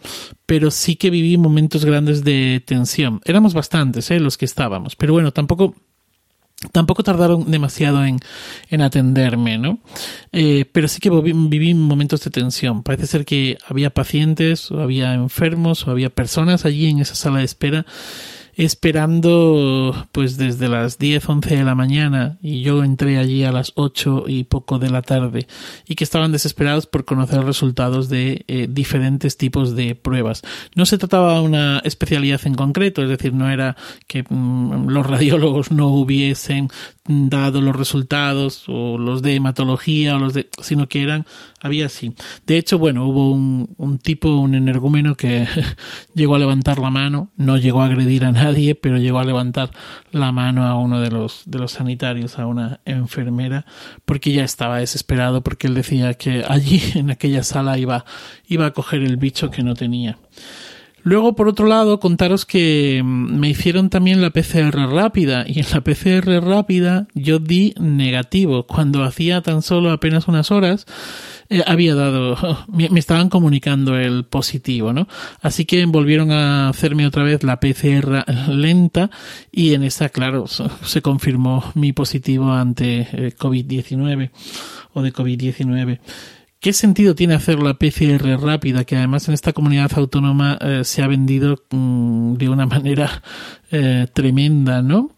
pero 0.45 0.69
sí 0.69 0.95
que 0.95 1.09
viví 1.09 1.37
momentos 1.37 1.83
grandes 1.83 2.23
de 2.23 2.61
tensión. 2.65 3.21
Éramos 3.25 3.53
bastantes, 3.53 4.11
eh, 4.11 4.19
los 4.19 4.37
que 4.37 4.45
estábamos, 4.45 4.95
pero 4.95 5.13
bueno, 5.13 5.31
tampoco 5.31 5.75
tampoco 6.71 7.01
tardaron 7.01 7.49
demasiado 7.49 8.05
en, 8.05 8.19
en 8.69 8.81
atenderme, 8.81 9.57
¿no? 9.57 9.79
Eh, 10.31 10.65
pero 10.71 10.87
sí 10.87 10.99
que 10.99 11.09
viví 11.09 11.73
momentos 11.73 12.23
de 12.23 12.29
tensión. 12.29 12.83
Parece 12.83 13.07
ser 13.07 13.25
que 13.25 13.57
había 13.67 13.89
pacientes, 13.89 14.69
o 14.69 14.79
había 14.79 15.15
enfermos, 15.15 15.87
o 15.87 15.91
había 15.91 16.11
personas 16.11 16.65
allí 16.65 16.87
en 16.87 16.99
esa 16.99 17.15
sala 17.15 17.39
de 17.39 17.45
espera 17.45 17.85
esperando 18.65 20.07
pues 20.11 20.37
desde 20.37 20.69
las 20.69 20.99
10, 20.99 21.27
11 21.27 21.55
de 21.57 21.63
la 21.63 21.73
mañana 21.73 22.37
y 22.43 22.61
yo 22.61 22.83
entré 22.83 23.17
allí 23.17 23.43
a 23.43 23.51
las 23.51 23.73
8 23.75 24.25
y 24.27 24.43
poco 24.43 24.77
de 24.77 24.91
la 24.91 25.01
tarde 25.01 25.47
y 25.87 25.95
que 25.95 26.03
estaban 26.03 26.31
desesperados 26.31 26.85
por 26.85 27.03
conocer 27.03 27.43
resultados 27.43 28.07
de 28.07 28.45
eh, 28.47 28.67
diferentes 28.69 29.37
tipos 29.37 29.75
de 29.75 29.95
pruebas. 29.95 30.43
No 30.75 30.85
se 30.85 30.99
trataba 30.99 31.35
de 31.35 31.41
una 31.41 31.79
especialidad 31.79 32.41
en 32.45 32.53
concreto, 32.53 33.01
es 33.01 33.09
decir, 33.09 33.33
no 33.33 33.49
era 33.49 33.75
que 34.05 34.23
mm, 34.29 34.89
los 34.89 35.07
radiólogos 35.07 35.71
no 35.71 35.87
hubiesen 35.87 36.69
dado 37.07 37.61
los 37.61 37.75
resultados 37.75 38.65
o 38.67 38.99
los 38.99 39.23
de 39.23 39.35
hematología 39.35 40.15
o 40.15 40.19
los 40.19 40.35
de 40.35 40.49
sino 40.61 40.87
que 40.87 41.01
eran 41.01 41.25
había 41.59 41.87
así 41.87 42.13
de 42.45 42.57
hecho 42.57 42.77
bueno 42.77 43.07
hubo 43.07 43.31
un, 43.31 43.73
un 43.77 43.97
tipo 43.97 44.29
un 44.35 44.53
energúmeno 44.53 45.15
que 45.15 45.47
llegó 46.13 46.35
a 46.35 46.39
levantar 46.39 46.77
la 46.77 46.91
mano 46.91 47.31
no 47.37 47.57
llegó 47.57 47.81
a 47.81 47.87
agredir 47.87 48.23
a 48.23 48.31
nadie 48.31 48.50
pero 48.79 48.97
llegó 48.97 49.19
a 49.19 49.23
levantar 49.23 49.71
la 50.11 50.31
mano 50.31 50.65
a 50.65 50.75
uno 50.75 50.99
de 51.01 51.11
los 51.11 51.43
de 51.45 51.59
los 51.59 51.73
sanitarios 51.73 52.39
a 52.39 52.47
una 52.47 52.79
enfermera 52.85 53.65
porque 54.05 54.31
ya 54.31 54.43
estaba 54.43 54.79
desesperado 54.79 55.41
porque 55.41 55.67
él 55.67 55.73
decía 55.73 56.13
que 56.13 56.43
allí 56.47 56.81
en 56.95 57.11
aquella 57.11 57.43
sala 57.43 57.77
iba 57.77 58.05
iba 58.47 58.65
a 58.65 58.71
coger 58.71 59.03
el 59.03 59.17
bicho 59.17 59.51
que 59.51 59.63
no 59.63 59.73
tenía 59.73 60.17
Luego, 61.03 61.35
por 61.35 61.47
otro 61.47 61.67
lado, 61.67 61.99
contaros 61.99 62.45
que 62.45 63.01
mm, 63.03 63.39
me 63.39 63.49
hicieron 63.49 63.89
también 63.89 64.21
la 64.21 64.29
PCR 64.29 64.75
rápida 64.89 65.45
y 65.47 65.59
en 65.59 65.65
la 65.71 65.81
PCR 65.81 66.43
rápida 66.43 67.07
yo 67.13 67.39
di 67.39 67.73
negativo. 67.79 68.67
Cuando 68.67 69.03
hacía 69.03 69.41
tan 69.41 69.61
solo 69.61 69.91
apenas 69.91 70.27
unas 70.27 70.51
horas 70.51 70.85
eh, 71.49 71.63
había 71.65 71.95
dado, 71.95 72.37
me, 72.67 72.87
estaban 72.99 73.29
comunicando 73.29 73.97
el 73.97 74.23
positivo, 74.25 74.93
¿no? 74.93 75.07
Así 75.41 75.65
que 75.65 75.85
volvieron 75.85 76.31
a 76.31 76.69
hacerme 76.69 77.05
otra 77.07 77.23
vez 77.23 77.43
la 77.43 77.59
PCR 77.59 78.23
lenta 78.49 79.09
y 79.51 79.73
en 79.73 79.83
esa, 79.83 80.09
claro, 80.09 80.45
se 80.47 81.01
confirmó 81.01 81.71
mi 81.73 81.93
positivo 81.93 82.51
ante 82.51 83.07
eh, 83.11 83.35
COVID-19 83.37 84.29
o 84.93 85.01
de 85.01 85.13
COVID-19. 85.13 85.99
¿Qué 86.61 86.73
sentido 86.73 87.15
tiene 87.15 87.33
hacer 87.33 87.57
la 87.57 87.73
PCR 87.73 88.39
rápida, 88.39 88.83
que 88.83 88.95
además 88.95 89.27
en 89.27 89.33
esta 89.33 89.51
comunidad 89.51 89.93
autónoma 89.95 90.59
eh, 90.61 90.81
se 90.83 91.01
ha 91.01 91.07
vendido 91.07 91.63
mm, 91.71 92.35
de 92.35 92.49
una 92.49 92.65
manera 92.67 93.23
eh, 93.71 94.05
tremenda, 94.13 94.83
¿no? 94.83 95.09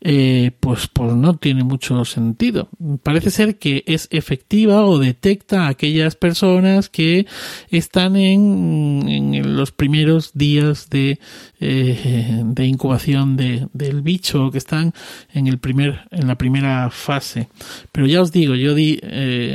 Eh, 0.00 0.50
pues, 0.58 0.88
pues 0.88 1.12
no 1.14 1.36
tiene 1.36 1.62
mucho 1.62 2.04
sentido. 2.04 2.68
Parece 3.04 3.30
ser 3.30 3.60
que 3.60 3.84
es 3.86 4.08
efectiva 4.10 4.84
o 4.86 4.98
detecta 4.98 5.66
a 5.66 5.68
aquellas 5.68 6.16
personas 6.16 6.88
que 6.88 7.26
están 7.70 8.16
en, 8.16 9.04
en 9.08 9.56
los 9.56 9.70
primeros 9.70 10.32
días 10.34 10.90
de, 10.90 11.20
de 11.60 12.66
incubación 12.66 13.36
de, 13.36 13.68
del 13.72 14.02
bicho, 14.02 14.50
que 14.50 14.58
están 14.58 14.94
en 15.32 15.46
el 15.46 15.58
primer, 15.58 16.08
en 16.10 16.26
la 16.26 16.36
primera 16.36 16.90
fase. 16.90 17.48
Pero 17.92 18.08
ya 18.08 18.20
os 18.20 18.32
digo, 18.32 18.56
yo 18.56 18.74
di 18.74 19.00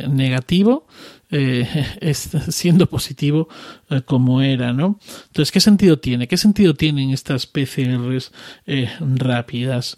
negativo 0.09 0.87
eh, 1.35 2.13
siendo 2.13 2.85
positivo 2.85 3.47
eh, 3.89 4.03
como 4.05 4.41
era, 4.41 4.71
¿no? 4.71 4.99
Entonces, 5.27 5.51
¿qué 5.51 5.59
sentido 5.59 5.97
tiene? 5.97 6.27
¿Qué 6.27 6.37
sentido 6.37 6.75
tienen 6.75 7.09
estas 7.09 7.47
PCRs 7.47 8.31
eh, 8.67 8.89
rápidas? 8.99 9.97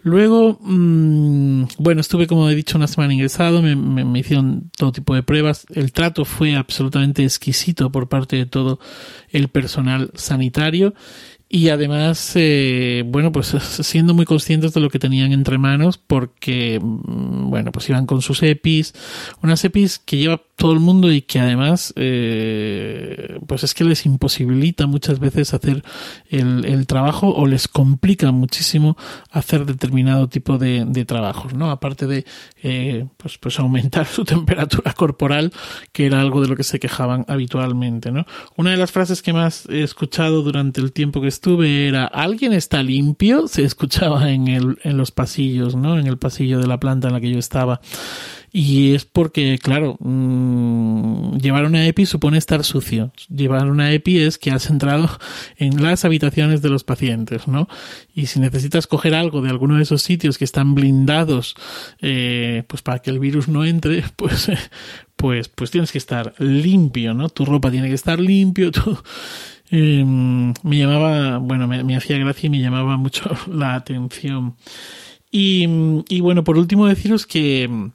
Luego, 0.00 0.58
mmm, 0.62 1.64
bueno, 1.78 2.00
estuve, 2.00 2.26
como 2.26 2.48
he 2.48 2.54
dicho, 2.54 2.78
una 2.78 2.86
semana 2.86 3.12
ingresado, 3.12 3.60
me, 3.60 4.18
hicieron 4.18 4.70
todo 4.76 4.92
tipo 4.92 5.14
de 5.14 5.22
pruebas. 5.22 5.66
El 5.74 5.92
trato 5.92 6.24
fue 6.24 6.56
absolutamente 6.56 7.22
exquisito 7.22 7.92
por 7.92 8.08
parte 8.08 8.36
de 8.36 8.46
todo 8.46 8.80
el 9.30 9.48
personal 9.48 10.10
sanitario 10.14 10.94
y 11.54 11.68
además, 11.68 12.32
eh, 12.34 13.04
bueno, 13.06 13.30
pues 13.30 13.48
siendo 13.82 14.14
muy 14.14 14.24
conscientes 14.24 14.72
de 14.72 14.80
lo 14.80 14.88
que 14.88 14.98
tenían 14.98 15.32
entre 15.32 15.58
manos, 15.58 15.98
porque, 15.98 16.80
mm, 16.82 17.50
bueno, 17.50 17.72
pues 17.72 17.90
iban 17.90 18.06
con 18.06 18.22
sus 18.22 18.42
EPIs, 18.42 18.94
unas 19.42 19.62
EPIs 19.62 19.98
que 19.98 20.16
lleva 20.16 20.40
todo 20.56 20.72
el 20.72 20.80
mundo 20.80 21.12
y 21.12 21.20
que 21.20 21.40
además, 21.40 21.92
eh, 21.96 23.38
pues 23.46 23.64
es 23.64 23.74
que 23.74 23.84
les 23.84 24.06
imposibilita 24.06 24.86
muchas 24.86 25.18
veces 25.18 25.52
hacer 25.52 25.82
el, 26.30 26.86
trabajo 26.86 27.28
o 27.34 27.46
les 27.46 27.68
complica 27.68 28.30
muchísimo 28.32 28.96
hacer 29.30 29.66
determinado 29.66 30.28
tipo 30.28 30.56
de, 30.56 30.84
de 30.86 31.04
trabajos, 31.04 31.52
¿no? 31.52 31.70
Aparte 31.70 32.06
de, 32.06 32.24
eh, 32.62 33.06
pues, 33.18 33.36
pues 33.38 33.58
aumentar 33.58 34.06
su 34.06 34.24
temperatura 34.24 34.94
corporal, 34.94 35.52
que 35.92 36.06
era 36.06 36.20
algo 36.20 36.40
de 36.40 36.48
lo 36.48 36.56
que 36.56 36.64
se 36.64 36.80
quejaban 36.80 37.26
habitualmente, 37.28 38.10
¿no? 38.10 38.24
Una 38.56 38.70
de 38.70 38.78
las 38.78 38.90
frases 38.90 39.20
que 39.20 39.34
más 39.34 39.68
he 39.68 39.82
escuchado 39.82 40.42
durante 40.42 40.80
el 40.80 40.92
tiempo 40.92 41.20
que 41.20 41.28
estuve 41.42 41.88
era 41.88 42.04
¿alguien 42.04 42.52
está 42.52 42.84
limpio? 42.84 43.48
se 43.48 43.64
escuchaba 43.64 44.30
en 44.30 44.46
el, 44.46 44.78
en 44.84 44.96
los 44.96 45.10
pasillos, 45.10 45.74
¿no? 45.74 45.98
En 45.98 46.06
el 46.06 46.16
pasillo 46.16 46.60
de 46.60 46.68
la 46.68 46.78
planta 46.78 47.08
en 47.08 47.14
la 47.14 47.20
que 47.20 47.32
yo 47.32 47.38
estaba. 47.40 47.80
Y 48.52 48.94
es 48.94 49.06
porque, 49.06 49.58
claro, 49.60 49.96
mmm, 49.98 51.38
llevar 51.38 51.64
una 51.64 51.84
EPI 51.84 52.06
supone 52.06 52.38
estar 52.38 52.62
sucio. 52.62 53.12
Llevar 53.28 53.68
una 53.68 53.90
EPI 53.90 54.18
es 54.18 54.38
que 54.38 54.52
has 54.52 54.70
entrado 54.70 55.10
en 55.56 55.82
las 55.82 56.04
habitaciones 56.04 56.62
de 56.62 56.68
los 56.68 56.84
pacientes, 56.84 57.48
¿no? 57.48 57.66
Y 58.14 58.26
si 58.26 58.38
necesitas 58.38 58.86
coger 58.86 59.14
algo 59.14 59.42
de 59.42 59.50
alguno 59.50 59.78
de 59.78 59.82
esos 59.82 60.02
sitios 60.02 60.38
que 60.38 60.44
están 60.44 60.76
blindados, 60.76 61.56
eh, 62.00 62.62
pues 62.68 62.82
para 62.82 63.00
que 63.00 63.10
el 63.10 63.18
virus 63.18 63.48
no 63.48 63.64
entre, 63.64 64.04
pues, 64.16 64.48
pues, 65.16 65.48
pues 65.48 65.72
tienes 65.72 65.90
que 65.90 65.98
estar 65.98 66.34
limpio, 66.38 67.14
¿no? 67.14 67.30
Tu 67.30 67.44
ropa 67.44 67.72
tiene 67.72 67.88
que 67.88 67.94
estar 67.94 68.20
limpio, 68.20 68.70
tu, 68.72 68.96
eh, 69.72 70.04
me 70.04 70.78
llamaba, 70.78 71.38
bueno, 71.38 71.66
me, 71.66 71.82
me, 71.82 71.96
hacía 71.96 72.18
gracia 72.18 72.46
y 72.46 72.50
me 72.50 72.60
llamaba 72.60 72.96
mucho 72.98 73.30
la 73.50 73.74
atención. 73.74 74.56
Y, 75.30 75.66
y 76.08 76.20
bueno, 76.20 76.44
por 76.44 76.58
último 76.58 76.86
deciros 76.86 77.26
que 77.26 77.90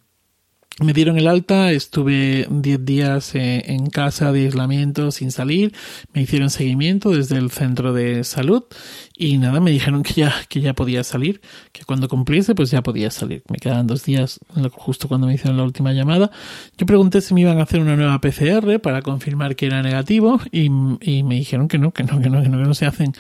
me 0.80 0.94
dieron 0.94 1.18
el 1.18 1.28
alta, 1.28 1.72
estuve 1.72 2.48
10 2.50 2.86
días 2.86 3.34
eh, 3.34 3.64
en 3.66 3.90
casa 3.90 4.32
de 4.32 4.46
aislamiento 4.46 5.12
sin 5.12 5.32
salir, 5.32 5.74
me 6.14 6.22
hicieron 6.22 6.52
seguimiento 6.52 7.10
desde 7.12 7.38
el 7.38 7.50
centro 7.50 7.94
de 7.94 8.24
salud 8.24 8.64
y 9.16 9.40
nada, 9.40 9.60
me 9.60 9.72
dijeron 9.72 10.04
que 10.04 10.14
ya, 10.14 10.34
que 10.48 10.62
ya 10.62 10.74
podía 10.74 11.04
salir, 11.04 11.42
que 11.72 11.84
cuando 11.84 12.08
cumpliese 12.08 12.54
pues 12.54 12.70
ya 12.70 12.84
podía 12.84 13.10
salir. 13.10 13.42
Me 13.50 13.58
quedaban 13.58 13.88
dos 13.88 14.06
días 14.06 14.40
justo 14.72 15.08
cuando 15.08 15.26
me 15.26 15.34
hicieron 15.34 15.58
la 15.58 15.64
última 15.64 15.94
llamada. 15.94 16.30
Yo 16.78 16.86
pregunté 16.86 17.22
si 17.22 17.34
me 17.34 17.42
iban 17.42 17.60
a 17.60 17.64
hacer 17.64 17.80
una 17.80 17.96
nueva 17.96 18.22
PCR 18.22 18.80
para 18.80 19.02
confirmar 19.02 19.56
que 19.56 19.66
era 19.66 19.82
negativo 19.82 20.40
y, 20.52 20.66
y 21.02 21.24
me 21.24 21.36
dijeron 21.36 21.68
que 21.68 21.80
no, 21.80 21.92
que 21.92 22.04
no, 22.04 22.22
que 22.22 22.30
no, 22.30 22.44
que 22.44 22.50
no, 22.50 22.58
que 22.60 22.66
no 22.66 22.74
se 22.76 22.86
hacen, 22.86 23.14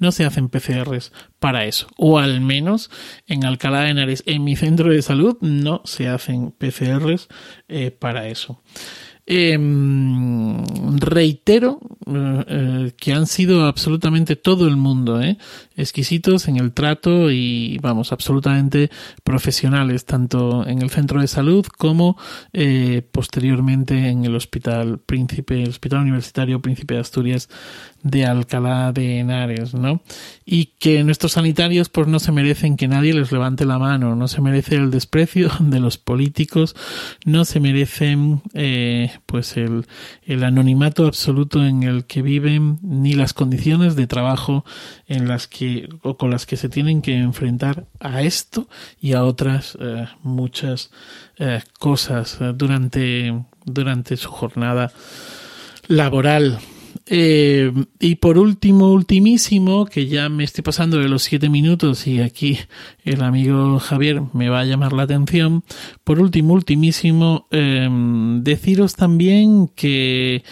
no 0.00 0.10
se 0.10 0.24
hacen 0.24 0.48
PCRs 0.48 1.12
para 1.38 1.66
eso. 1.66 1.86
O 1.96 2.18
al 2.18 2.40
menos 2.40 2.90
en 3.28 3.44
Alcalá 3.44 3.82
de 3.82 3.90
Henares, 3.90 4.24
en 4.26 4.42
mi 4.42 4.56
centro 4.56 4.90
de 4.90 5.02
salud, 5.02 5.36
no 5.40 5.82
se 5.84 6.08
hacen 6.08 6.50
PCRs 6.50 7.28
eh, 7.68 7.92
para 7.92 8.26
eso. 8.26 8.60
Eh, 9.32 9.56
reitero 10.96 11.78
eh, 12.04 12.44
eh, 12.48 12.92
que 12.96 13.12
han 13.12 13.28
sido 13.28 13.64
absolutamente 13.66 14.34
todo 14.34 14.66
el 14.66 14.76
mundo 14.76 15.20
exquisitos 15.80 16.48
en 16.48 16.56
el 16.56 16.72
trato 16.72 17.30
y 17.30 17.78
vamos 17.82 18.12
absolutamente 18.12 18.90
profesionales 19.24 20.04
tanto 20.04 20.66
en 20.66 20.82
el 20.82 20.90
centro 20.90 21.20
de 21.20 21.26
salud 21.26 21.66
como 21.78 22.16
eh, 22.52 23.02
posteriormente 23.10 24.08
en 24.08 24.24
el 24.24 24.36
hospital 24.36 24.98
príncipe 24.98 25.62
el 25.62 25.70
hospital 25.70 26.00
universitario 26.00 26.60
príncipe 26.60 26.94
de 26.94 27.00
Asturias 27.00 27.48
de 28.02 28.24
Alcalá 28.24 28.92
de 28.92 29.18
Henares, 29.18 29.74
¿no? 29.74 30.02
Y 30.44 30.66
que 30.78 31.04
nuestros 31.04 31.32
sanitarios 31.32 31.88
pues 31.88 32.06
no 32.06 32.18
se 32.18 32.32
merecen 32.32 32.76
que 32.76 32.88
nadie 32.88 33.12
les 33.12 33.30
levante 33.30 33.66
la 33.66 33.78
mano, 33.78 34.16
no 34.16 34.28
se 34.28 34.40
merece 34.40 34.76
el 34.76 34.90
desprecio 34.90 35.50
de 35.60 35.80
los 35.80 35.98
políticos, 35.98 36.74
no 37.24 37.44
se 37.44 37.60
merecen 37.60 38.42
eh, 38.54 39.12
pues 39.26 39.56
el, 39.56 39.86
el 40.24 40.44
anonimato 40.44 41.06
absoluto 41.06 41.64
en 41.64 41.82
el 41.82 42.06
que 42.06 42.22
viven, 42.22 42.78
ni 42.82 43.12
las 43.14 43.34
condiciones 43.34 43.96
de 43.96 44.06
trabajo 44.06 44.64
en 45.06 45.28
las 45.28 45.46
que 45.46 45.69
que 45.70 46.14
con 46.16 46.30
las 46.30 46.46
que 46.46 46.56
se 46.56 46.68
tienen 46.68 47.02
que 47.02 47.14
enfrentar 47.16 47.86
a 48.00 48.22
esto 48.22 48.68
y 49.00 49.12
a 49.12 49.24
otras 49.24 49.76
eh, 49.80 50.06
muchas 50.22 50.90
eh, 51.38 51.60
cosas 51.78 52.38
durante 52.54 53.32
durante 53.64 54.16
su 54.16 54.30
jornada 54.30 54.92
laboral. 55.88 56.58
Eh, 57.06 57.72
y 57.98 58.16
por 58.16 58.38
último, 58.38 58.92
ultimísimo, 58.92 59.86
que 59.86 60.06
ya 60.06 60.28
me 60.28 60.44
estoy 60.44 60.62
pasando 60.62 60.98
de 60.98 61.08
los 61.08 61.22
siete 61.22 61.48
minutos 61.48 62.06
y 62.06 62.20
aquí 62.20 62.58
el 63.04 63.22
amigo 63.22 63.78
Javier 63.78 64.22
me 64.32 64.48
va 64.48 64.60
a 64.60 64.64
llamar 64.64 64.92
la 64.92 65.04
atención. 65.04 65.64
Por 66.04 66.20
último, 66.20 66.54
ultimísimo, 66.54 67.46
em, 67.50 68.42
deciros 68.42 68.94
también 68.94 69.68
que, 69.68 70.44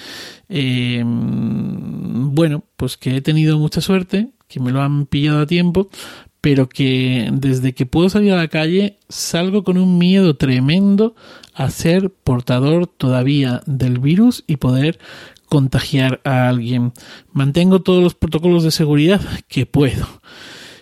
em, 0.48 2.34
bueno, 2.34 2.64
pues 2.76 2.96
que 2.96 3.16
he 3.16 3.20
tenido 3.20 3.58
mucha 3.58 3.80
suerte, 3.80 4.30
que 4.48 4.60
me 4.60 4.72
lo 4.72 4.82
han 4.82 5.06
pillado 5.06 5.40
a 5.40 5.46
tiempo, 5.46 5.88
pero 6.40 6.68
que 6.68 7.28
desde 7.32 7.74
que 7.74 7.86
puedo 7.86 8.08
salir 8.08 8.32
a 8.32 8.36
la 8.36 8.48
calle 8.48 8.98
salgo 9.08 9.64
con 9.64 9.78
un 9.78 9.98
miedo 9.98 10.36
tremendo 10.36 11.14
a 11.54 11.70
ser 11.70 12.10
portador 12.10 12.86
todavía 12.86 13.62
del 13.66 13.98
virus 13.98 14.44
y 14.46 14.56
poder 14.56 14.98
contagiar 15.48 16.20
a 16.24 16.48
alguien. 16.48 16.92
Mantengo 17.32 17.82
todos 17.82 18.02
los 18.02 18.14
protocolos 18.14 18.64
de 18.64 18.70
seguridad 18.70 19.20
que 19.48 19.66
puedo. 19.66 20.06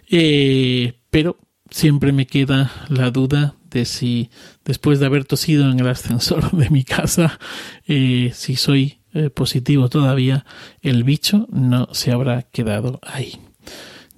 Eh, 0.08 1.00
pero 1.10 1.38
siempre 1.70 2.12
me 2.12 2.26
queda 2.26 2.70
la 2.88 3.10
duda 3.10 3.56
de 3.70 3.84
si 3.84 4.30
después 4.64 5.00
de 5.00 5.06
haber 5.06 5.24
tosido 5.24 5.70
en 5.70 5.80
el 5.80 5.88
ascensor 5.88 6.50
de 6.56 6.70
mi 6.70 6.84
casa, 6.84 7.38
eh, 7.86 8.30
si 8.34 8.56
soy 8.56 9.00
eh, 9.14 9.30
positivo 9.30 9.88
todavía, 9.88 10.44
el 10.82 11.04
bicho 11.04 11.46
no 11.50 11.88
se 11.92 12.12
habrá 12.12 12.42
quedado 12.42 13.00
ahí. 13.02 13.40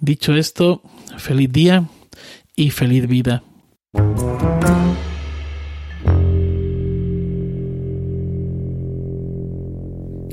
Dicho 0.01 0.35
esto, 0.35 0.83
feliz 1.17 1.53
día 1.53 1.89
y 2.55 2.71
feliz 2.71 3.07
vida. 3.09 3.43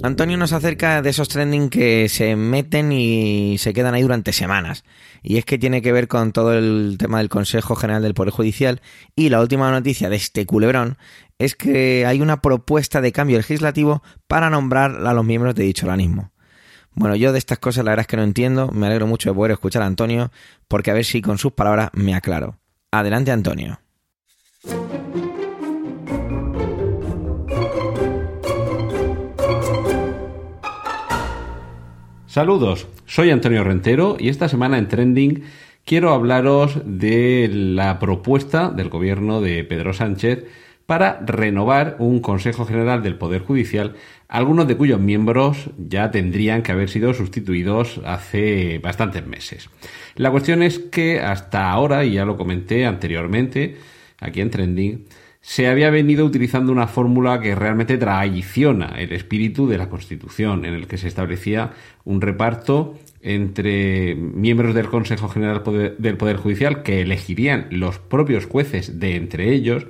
Antonio 0.06 0.38
nos 0.38 0.54
acerca 0.54 1.02
de 1.02 1.10
esos 1.10 1.30
trending 1.30 1.70
que 1.70 2.10
se 2.10 2.36
meten 2.36 2.92
y 2.92 3.58
se 3.58 3.74
quedan 3.74 3.96
ahí 3.96 4.04
durante 4.04 4.34
semanas. 4.34 4.84
Y 5.24 5.38
es 5.38 5.46
que 5.46 5.58
tiene 5.58 5.82
que 5.82 5.92
ver 5.92 6.08
con 6.08 6.32
todo 6.32 6.54
el 6.54 6.98
tema 7.00 7.18
del 7.18 7.30
Consejo 7.30 7.76
General 7.76 8.04
del 8.04 8.14
Poder 8.14 8.32
Judicial. 8.32 8.82
Y 9.16 9.30
la 9.30 9.42
última 9.42 9.72
noticia 9.72 10.08
de 10.10 10.18
este 10.18 10.46
culebrón 10.46 11.00
es 11.40 11.56
que 11.56 12.06
hay 12.06 12.22
una 12.22 12.40
propuesta 12.40 13.02
de 13.02 13.12
cambio 13.12 13.38
legislativo 13.38 14.04
para 14.28 14.52
nombrar 14.52 15.08
a 15.08 15.14
los 15.14 15.26
miembros 15.26 15.56
de 15.56 15.64
dicho 15.64 15.88
organismo. 15.88 16.35
Bueno, 16.96 17.16
yo 17.16 17.34
de 17.34 17.38
estas 17.38 17.60
cosas 17.60 17.84
la 17.84 17.92
verdad 17.92 18.04
es 18.04 18.08
que 18.08 18.18
no 18.18 18.24
entiendo. 18.24 18.72
Me 18.72 18.88
alegro 18.88 19.06
mucho 19.06 19.30
de 19.30 19.36
poder 19.36 19.52
escuchar 19.52 19.84
a 19.84 19.86
Antonio, 19.86 20.32
porque 20.68 20.92
a 20.92 20.94
ver 20.94 21.06
si 21.06 21.22
con 21.22 21.38
sus 21.38 21.52
palabras 21.52 21.90
me 21.94 22.16
aclaro. 22.16 22.58
Adelante, 22.92 23.32
Antonio. 23.32 23.80
Saludos, 32.28 32.88
soy 33.06 33.30
Antonio 33.30 33.64
Rentero 33.64 34.18
y 34.20 34.28
esta 34.28 34.50
semana 34.50 34.78
en 34.78 34.90
Trending 34.90 35.44
quiero 35.86 36.14
hablaros 36.14 36.82
de 36.84 37.50
la 37.50 37.98
propuesta 38.00 38.70
del 38.72 38.90
gobierno 38.90 39.40
de 39.40 39.64
Pedro 39.64 39.94
Sánchez 39.94 40.46
para 40.86 41.20
renovar 41.26 41.96
un 42.00 42.20
Consejo 42.20 42.66
General 42.66 43.02
del 43.02 43.18
Poder 43.18 43.42
Judicial, 43.42 43.96
algunos 44.28 44.68
de 44.68 44.78
cuyos 44.78 45.00
miembros 45.00 45.70
ya 45.78 46.12
tendrían 46.12 46.62
que 46.62 46.72
haber 46.72 46.90
sido 46.90 47.14
sustituidos 47.14 48.02
hace 48.06 48.80
bastantes 48.80 49.26
meses. 49.26 49.70
La 50.16 50.32
cuestión 50.32 50.62
es 50.62 50.80
que 50.80 51.20
hasta 51.20 51.72
ahora, 51.72 52.06
y 52.06 52.14
ya 52.14 52.26
lo 52.26 52.38
comenté 52.38 52.86
anteriormente 52.86 53.78
aquí 54.20 54.42
en 54.42 54.50
Trending, 54.52 55.06
se 55.42 55.68
había 55.68 55.92
venido 55.92 56.26
utilizando 56.26 56.72
una 56.72 56.88
fórmula 56.88 57.40
que 57.40 57.54
realmente 57.54 57.98
traiciona 57.98 58.96
el 58.98 59.12
espíritu 59.12 59.68
de 59.68 59.78
la 59.78 59.90
Constitución, 59.90 60.66
en 60.66 60.74
el 60.74 60.88
que 60.88 60.98
se 60.98 61.08
establecía 61.08 61.72
un 62.04 62.22
reparto 62.22 62.98
entre 63.22 64.16
miembros 64.16 64.74
del 64.74 64.88
Consejo 64.88 65.30
General 65.30 65.62
del 66.00 66.18
Poder 66.18 66.38
Judicial 66.38 66.82
que 66.82 67.02
elegirían 67.02 67.68
los 67.70 68.00
propios 68.00 68.46
jueces 68.46 69.00
de 69.00 69.16
entre 69.16 69.54
ellos 69.54 69.86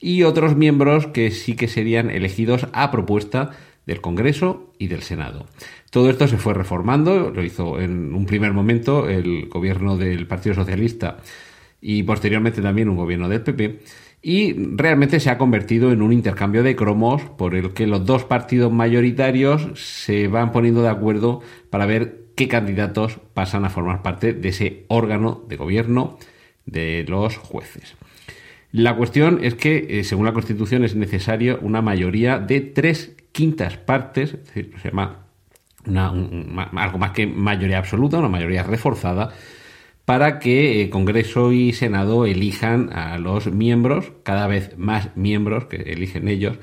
y 0.00 0.22
otros 0.22 0.56
miembros 0.56 1.06
que 1.08 1.30
sí 1.30 1.56
que 1.56 1.68
serían 1.68 2.10
elegidos 2.10 2.66
a 2.72 2.90
propuesta 2.90 3.50
del 3.86 4.00
Congreso 4.00 4.72
y 4.78 4.88
del 4.88 5.02
Senado. 5.02 5.46
Todo 5.90 6.10
esto 6.10 6.28
se 6.28 6.36
fue 6.36 6.54
reformando, 6.54 7.30
lo 7.30 7.42
hizo 7.42 7.80
en 7.80 8.14
un 8.14 8.26
primer 8.26 8.52
momento 8.52 9.08
el 9.08 9.48
gobierno 9.48 9.96
del 9.96 10.26
Partido 10.26 10.54
Socialista 10.54 11.18
y 11.80 12.02
posteriormente 12.02 12.60
también 12.60 12.88
un 12.88 12.96
gobierno 12.96 13.28
del 13.28 13.42
PP 13.42 13.80
y 14.20 14.52
realmente 14.76 15.20
se 15.20 15.30
ha 15.30 15.38
convertido 15.38 15.92
en 15.92 16.02
un 16.02 16.12
intercambio 16.12 16.62
de 16.62 16.76
cromos 16.76 17.22
por 17.22 17.54
el 17.54 17.72
que 17.72 17.86
los 17.86 18.04
dos 18.04 18.24
partidos 18.24 18.72
mayoritarios 18.72 19.70
se 19.74 20.28
van 20.28 20.52
poniendo 20.52 20.82
de 20.82 20.88
acuerdo 20.88 21.40
para 21.70 21.86
ver 21.86 22.26
qué 22.34 22.48
candidatos 22.48 23.18
pasan 23.32 23.64
a 23.64 23.70
formar 23.70 24.02
parte 24.02 24.32
de 24.32 24.48
ese 24.48 24.84
órgano 24.88 25.44
de 25.48 25.56
gobierno 25.56 26.18
de 26.66 27.04
los 27.08 27.36
jueces. 27.36 27.96
La 28.72 28.96
cuestión 28.96 29.40
es 29.42 29.54
que, 29.54 30.00
eh, 30.00 30.04
según 30.04 30.26
la 30.26 30.32
Constitución, 30.32 30.84
es 30.84 30.94
necesario 30.94 31.58
una 31.62 31.80
mayoría 31.80 32.38
de 32.38 32.60
tres 32.60 33.16
quintas 33.32 33.78
partes, 33.78 34.34
es 34.34 34.46
decir, 34.46 34.72
se 34.82 34.88
llama 34.90 35.24
algo 35.86 36.98
más 36.98 37.12
que 37.12 37.26
mayoría 37.26 37.78
absoluta, 37.78 38.18
una 38.18 38.28
mayoría 38.28 38.62
reforzada, 38.62 39.32
para 40.04 40.38
que 40.38 40.82
eh, 40.82 40.90
Congreso 40.90 41.52
y 41.52 41.72
Senado 41.72 42.26
elijan 42.26 42.92
a 42.92 43.18
los 43.18 43.50
miembros, 43.52 44.12
cada 44.22 44.46
vez 44.46 44.76
más 44.76 45.16
miembros 45.16 45.66
que 45.66 45.76
eligen 45.76 46.28
ellos, 46.28 46.58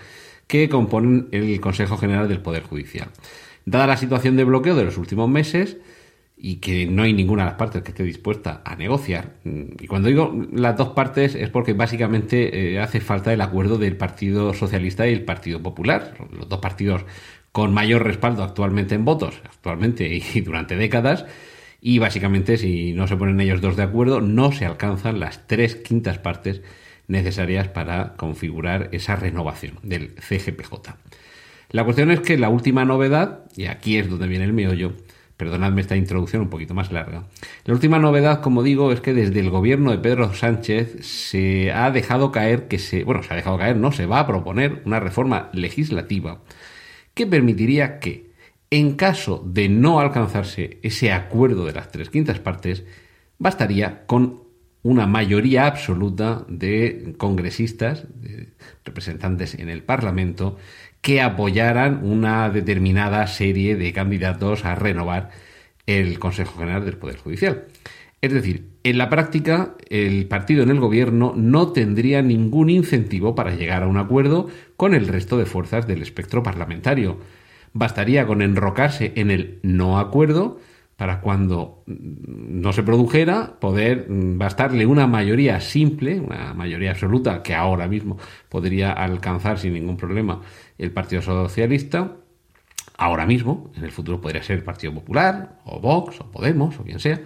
que 0.48 0.70
componen 0.70 1.28
el 1.32 1.60
Consejo 1.60 1.98
General 1.98 2.28
del 2.28 2.42
Poder 2.42 2.64
Judicial. 2.64 3.10
Dada 3.66 3.88
la 3.88 3.98
situación 3.98 4.36
de 4.36 4.44
bloqueo 4.44 4.76
de 4.76 4.86
los 4.86 4.98
últimos 4.98 5.28
meses, 5.30 5.78
y 6.38 6.58
que 6.58 6.86
no 6.86 7.04
hay 7.04 7.14
ninguna 7.14 7.44
de 7.44 7.50
las 7.52 7.58
partes 7.58 7.82
que 7.82 7.92
esté 7.92 8.04
dispuesta 8.04 8.62
a 8.66 8.76
negociar. 8.76 9.36
Mm, 9.44 9.62
y 9.80 9.88
cuando 9.88 10.10
digo 10.10 10.34
las 10.52 10.78
dos 10.78 10.90
partes 10.90 11.36
es 11.36 11.50
porque 11.50 11.74
básicamente 11.74 12.74
eh, 12.74 12.80
hace 12.80 13.00
falta 13.00 13.34
el 13.34 13.42
acuerdo 13.42 13.78
del 13.78 13.98
Partido 13.98 14.54
Socialista 14.54 15.08
y 15.08 15.14
el 15.14 15.24
Partido 15.24 15.62
Popular, 15.62 16.14
los 16.32 16.50
dos 16.50 16.60
partidos 16.60 17.06
con 17.52 17.74
mayor 17.74 18.04
respaldo 18.04 18.44
actualmente 18.44 18.96
en 18.96 19.06
votos, 19.06 19.42
actualmente 19.46 20.22
y 20.36 20.42
durante 20.42 20.76
décadas, 20.76 21.26
y 21.82 22.00
básicamente 22.00 22.58
si 22.58 22.94
no 22.94 23.08
se 23.08 23.16
ponen 23.16 23.40
ellos 23.40 23.62
dos 23.62 23.78
de 23.78 23.84
acuerdo 23.84 24.20
no 24.20 24.52
se 24.52 24.66
alcanzan 24.66 25.20
las 25.20 25.48
tres 25.48 25.76
quintas 25.76 26.18
partes 26.18 26.62
necesarias 27.08 27.68
para 27.68 28.14
configurar 28.18 28.90
esa 28.92 29.16
renovación 29.16 29.80
del 29.84 30.16
CGPJ. 30.16 30.96
La 31.72 31.84
cuestión 31.84 32.12
es 32.12 32.20
que 32.20 32.38
la 32.38 32.50
última 32.50 32.86
novedad, 32.86 33.46
y 33.56 33.66
aquí 33.66 33.98
es 33.98 34.10
donde 34.10 34.28
viene 34.28 34.46
el 34.46 34.54
meollo, 34.54 34.94
perdonadme 35.38 35.82
esta 35.82 35.96
introducción 35.96 36.42
un 36.44 36.50
poquito 36.50 36.74
más 36.74 36.92
larga, 36.92 37.26
la 37.66 37.74
última 37.74 38.00
novedad, 38.00 38.42
como 38.42 38.64
digo, 38.64 38.92
es 38.92 39.02
que 39.02 39.14
desde 39.14 39.40
el 39.40 39.50
gobierno 39.50 39.92
de 39.92 39.98
Pedro 39.98 40.34
Sánchez 40.34 41.06
se 41.06 41.72
ha 41.72 41.92
dejado 41.92 42.32
caer 42.32 42.68
que 42.68 42.80
se, 42.80 43.04
bueno, 43.04 43.24
se 43.24 43.34
ha 43.34 43.36
dejado 43.36 43.58
caer, 43.58 43.78
no, 43.78 43.92
se 43.92 44.06
va 44.06 44.20
a 44.20 44.28
proponer 44.28 44.82
una 44.86 45.00
reforma 45.00 45.50
legislativa 45.54 46.42
que 47.14 47.28
permitiría 47.28 48.00
que 48.00 48.32
en 48.70 48.96
caso 48.96 49.44
de 49.46 49.70
no 49.70 50.00
alcanzarse 50.00 50.80
ese 50.82 51.12
acuerdo 51.12 51.66
de 51.66 51.74
las 51.74 51.92
tres 51.92 52.10
quintas 52.10 52.40
partes, 52.40 52.84
bastaría 53.38 54.06
con 54.06 54.44
una 54.84 55.08
mayoría 55.08 55.66
absoluta 55.66 56.46
de 56.48 57.16
congresistas, 57.18 58.06
representantes 58.84 59.56
en 59.56 59.70
el 59.70 59.82
Parlamento, 59.82 60.58
que 61.06 61.22
apoyaran 61.22 62.04
una 62.04 62.50
determinada 62.50 63.28
serie 63.28 63.76
de 63.76 63.94
candidatos 63.94 64.66
a 64.66 64.74
renovar 64.74 65.30
el 65.86 66.18
Consejo 66.18 66.58
General 66.58 66.84
del 66.84 66.98
Poder 66.98 67.18
Judicial. 67.18 67.66
Es 68.22 68.34
decir, 68.34 68.72
en 68.84 68.98
la 68.98 69.08
práctica, 69.08 69.76
el 69.92 70.26
partido 70.26 70.64
en 70.64 70.72
el 70.72 70.80
gobierno 70.80 71.34
no 71.38 71.74
tendría 71.74 72.24
ningún 72.24 72.72
incentivo 72.72 73.36
para 73.36 73.54
llegar 73.54 73.84
a 73.84 73.88
un 73.88 73.98
acuerdo 73.98 74.50
con 74.78 74.96
el 74.96 75.08
resto 75.08 75.38
de 75.38 75.46
fuerzas 75.46 75.86
del 75.86 76.02
espectro 76.02 76.42
parlamentario 76.42 77.20
bastaría 77.72 78.26
con 78.26 78.42
enrocarse 78.42 79.14
en 79.16 79.30
el 79.30 79.60
no 79.62 80.00
acuerdo 80.00 80.60
para 80.96 81.20
cuando 81.20 81.84
no 81.88 82.72
se 82.72 82.84
produjera 82.84 83.60
poder 83.60 84.10
mm, 84.10 84.38
bastarle 84.38 84.86
una 84.86 85.08
mayoría 85.08 85.60
simple, 85.60 86.20
una 86.20 86.54
mayoría 86.54 86.92
absoluta 86.92 87.44
que 87.44 87.54
ahora 87.54 87.88
mismo 87.88 88.18
podría 88.50 88.92
alcanzar 88.92 89.60
sin 89.60 89.74
ningún 89.74 89.98
problema 89.98 90.42
el 90.78 90.92
Partido 90.92 91.22
Socialista, 91.22 92.18
ahora 92.98 93.26
mismo, 93.26 93.72
en 93.76 93.84
el 93.84 93.92
futuro 93.92 94.22
podría 94.22 94.44
ser 94.44 94.58
el 94.58 94.64
Partido 94.64 94.94
Popular, 94.94 95.60
o 95.66 95.80
Vox, 95.80 96.22
o 96.22 96.32
Podemos, 96.32 96.80
o 96.80 96.84
quien 96.84 97.00
sea, 97.00 97.22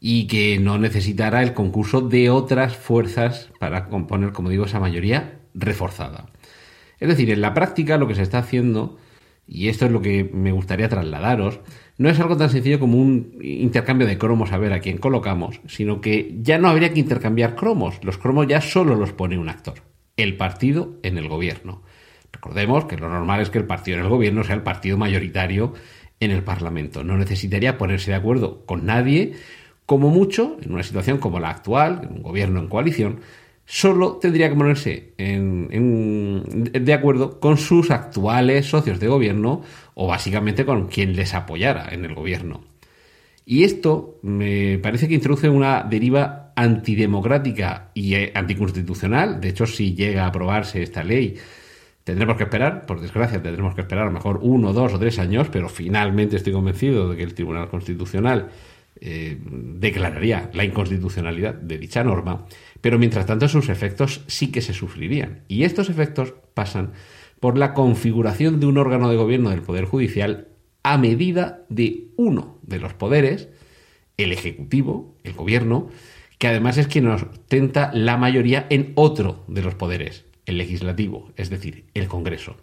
y 0.00 0.26
que 0.26 0.58
no 0.58 0.78
necesitará 0.78 1.42
el 1.42 1.54
concurso 1.54 2.00
de 2.00 2.30
otras 2.30 2.76
fuerzas 2.76 3.50
para 3.58 3.88
componer, 3.88 4.32
como 4.32 4.50
digo, 4.50 4.64
esa 4.64 4.80
mayoría 4.80 5.40
reforzada. 5.54 6.26
Es 7.00 7.08
decir, 7.08 7.30
en 7.30 7.40
la 7.40 7.54
práctica 7.54 7.96
lo 7.96 8.08
que 8.08 8.14
se 8.14 8.22
está 8.22 8.38
haciendo 8.38 8.98
y 9.48 9.68
esto 9.68 9.86
es 9.86 9.92
lo 9.92 10.02
que 10.02 10.30
me 10.32 10.52
gustaría 10.52 10.88
trasladaros, 10.88 11.60
no 11.96 12.10
es 12.10 12.20
algo 12.20 12.36
tan 12.36 12.50
sencillo 12.50 12.78
como 12.78 12.98
un 12.98 13.38
intercambio 13.42 14.06
de 14.06 14.18
cromos 14.18 14.52
a 14.52 14.58
ver 14.58 14.74
a 14.74 14.80
quién 14.80 14.98
colocamos, 14.98 15.60
sino 15.66 16.00
que 16.00 16.36
ya 16.42 16.58
no 16.58 16.68
habría 16.68 16.92
que 16.92 17.00
intercambiar 17.00 17.56
cromos. 17.56 17.98
Los 18.04 18.18
cromos 18.18 18.46
ya 18.46 18.60
solo 18.60 18.94
los 18.94 19.12
pone 19.12 19.38
un 19.38 19.48
actor, 19.48 19.82
el 20.16 20.36
partido 20.36 20.98
en 21.02 21.16
el 21.16 21.28
gobierno. 21.28 21.82
Recordemos 22.30 22.84
que 22.84 22.98
lo 22.98 23.08
normal 23.08 23.40
es 23.40 23.50
que 23.50 23.58
el 23.58 23.64
partido 23.64 23.98
en 23.98 24.04
el 24.04 24.10
gobierno 24.10 24.44
sea 24.44 24.54
el 24.54 24.62
partido 24.62 24.98
mayoritario 24.98 25.72
en 26.20 26.30
el 26.30 26.44
Parlamento. 26.44 27.02
No 27.02 27.16
necesitaría 27.16 27.78
ponerse 27.78 28.10
de 28.10 28.16
acuerdo 28.16 28.66
con 28.66 28.84
nadie, 28.84 29.32
como 29.86 30.10
mucho, 30.10 30.58
en 30.62 30.72
una 30.72 30.82
situación 30.82 31.18
como 31.18 31.40
la 31.40 31.50
actual, 31.50 32.02
en 32.04 32.16
un 32.16 32.22
gobierno 32.22 32.60
en 32.60 32.68
coalición, 32.68 33.20
solo 33.70 34.16
tendría 34.16 34.48
que 34.48 34.56
ponerse 34.56 35.12
de 35.18 36.92
acuerdo 36.94 37.38
con 37.38 37.58
sus 37.58 37.90
actuales 37.90 38.64
socios 38.64 38.98
de 38.98 39.08
gobierno 39.08 39.60
o 39.92 40.06
básicamente 40.06 40.64
con 40.64 40.88
quien 40.88 41.14
les 41.14 41.34
apoyara 41.34 41.90
en 41.92 42.06
el 42.06 42.14
gobierno. 42.14 42.62
Y 43.44 43.64
esto 43.64 44.18
me 44.22 44.78
parece 44.78 45.06
que 45.06 45.14
introduce 45.14 45.50
una 45.50 45.82
deriva 45.82 46.52
antidemocrática 46.56 47.90
y 47.92 48.14
eh, 48.14 48.32
anticonstitucional. 48.34 49.38
De 49.38 49.50
hecho, 49.50 49.66
si 49.66 49.94
llega 49.94 50.24
a 50.24 50.28
aprobarse 50.28 50.82
esta 50.82 51.04
ley, 51.04 51.36
tendremos 52.04 52.38
que 52.38 52.44
esperar, 52.44 52.86
por 52.86 53.00
desgracia, 53.00 53.42
tendremos 53.42 53.74
que 53.74 53.82
esperar 53.82 54.04
a 54.04 54.06
lo 54.06 54.12
mejor 54.12 54.40
uno, 54.42 54.72
dos 54.72 54.94
o 54.94 54.98
tres 54.98 55.18
años, 55.18 55.48
pero 55.52 55.68
finalmente 55.68 56.36
estoy 56.36 56.54
convencido 56.54 57.10
de 57.10 57.16
que 57.18 57.22
el 57.22 57.34
Tribunal 57.34 57.68
Constitucional 57.68 58.48
eh, 59.00 59.38
declararía 59.40 60.50
la 60.52 60.64
inconstitucionalidad 60.64 61.54
de 61.54 61.78
dicha 61.78 62.04
norma, 62.04 62.46
pero 62.80 62.98
mientras 62.98 63.26
tanto 63.26 63.48
sus 63.48 63.68
efectos 63.68 64.22
sí 64.26 64.50
que 64.50 64.60
se 64.60 64.74
sufrirían. 64.74 65.44
Y 65.48 65.64
estos 65.64 65.90
efectos 65.90 66.34
pasan 66.54 66.92
por 67.40 67.56
la 67.56 67.74
configuración 67.74 68.60
de 68.60 68.66
un 68.66 68.78
órgano 68.78 69.08
de 69.08 69.16
gobierno 69.16 69.50
del 69.50 69.62
Poder 69.62 69.84
Judicial 69.84 70.48
a 70.82 70.98
medida 70.98 71.64
de 71.68 72.08
uno 72.16 72.58
de 72.62 72.80
los 72.80 72.94
poderes, 72.94 73.48
el 74.16 74.32
Ejecutivo, 74.32 75.16
el 75.22 75.34
Gobierno, 75.34 75.88
que 76.38 76.48
además 76.48 76.78
es 76.78 76.86
quien 76.86 77.08
ostenta 77.08 77.90
la 77.92 78.16
mayoría 78.16 78.66
en 78.70 78.92
otro 78.94 79.44
de 79.48 79.62
los 79.62 79.74
poderes, 79.74 80.24
el 80.46 80.58
Legislativo, 80.58 81.30
es 81.36 81.50
decir, 81.50 81.84
el 81.94 82.08
Congreso. 82.08 82.56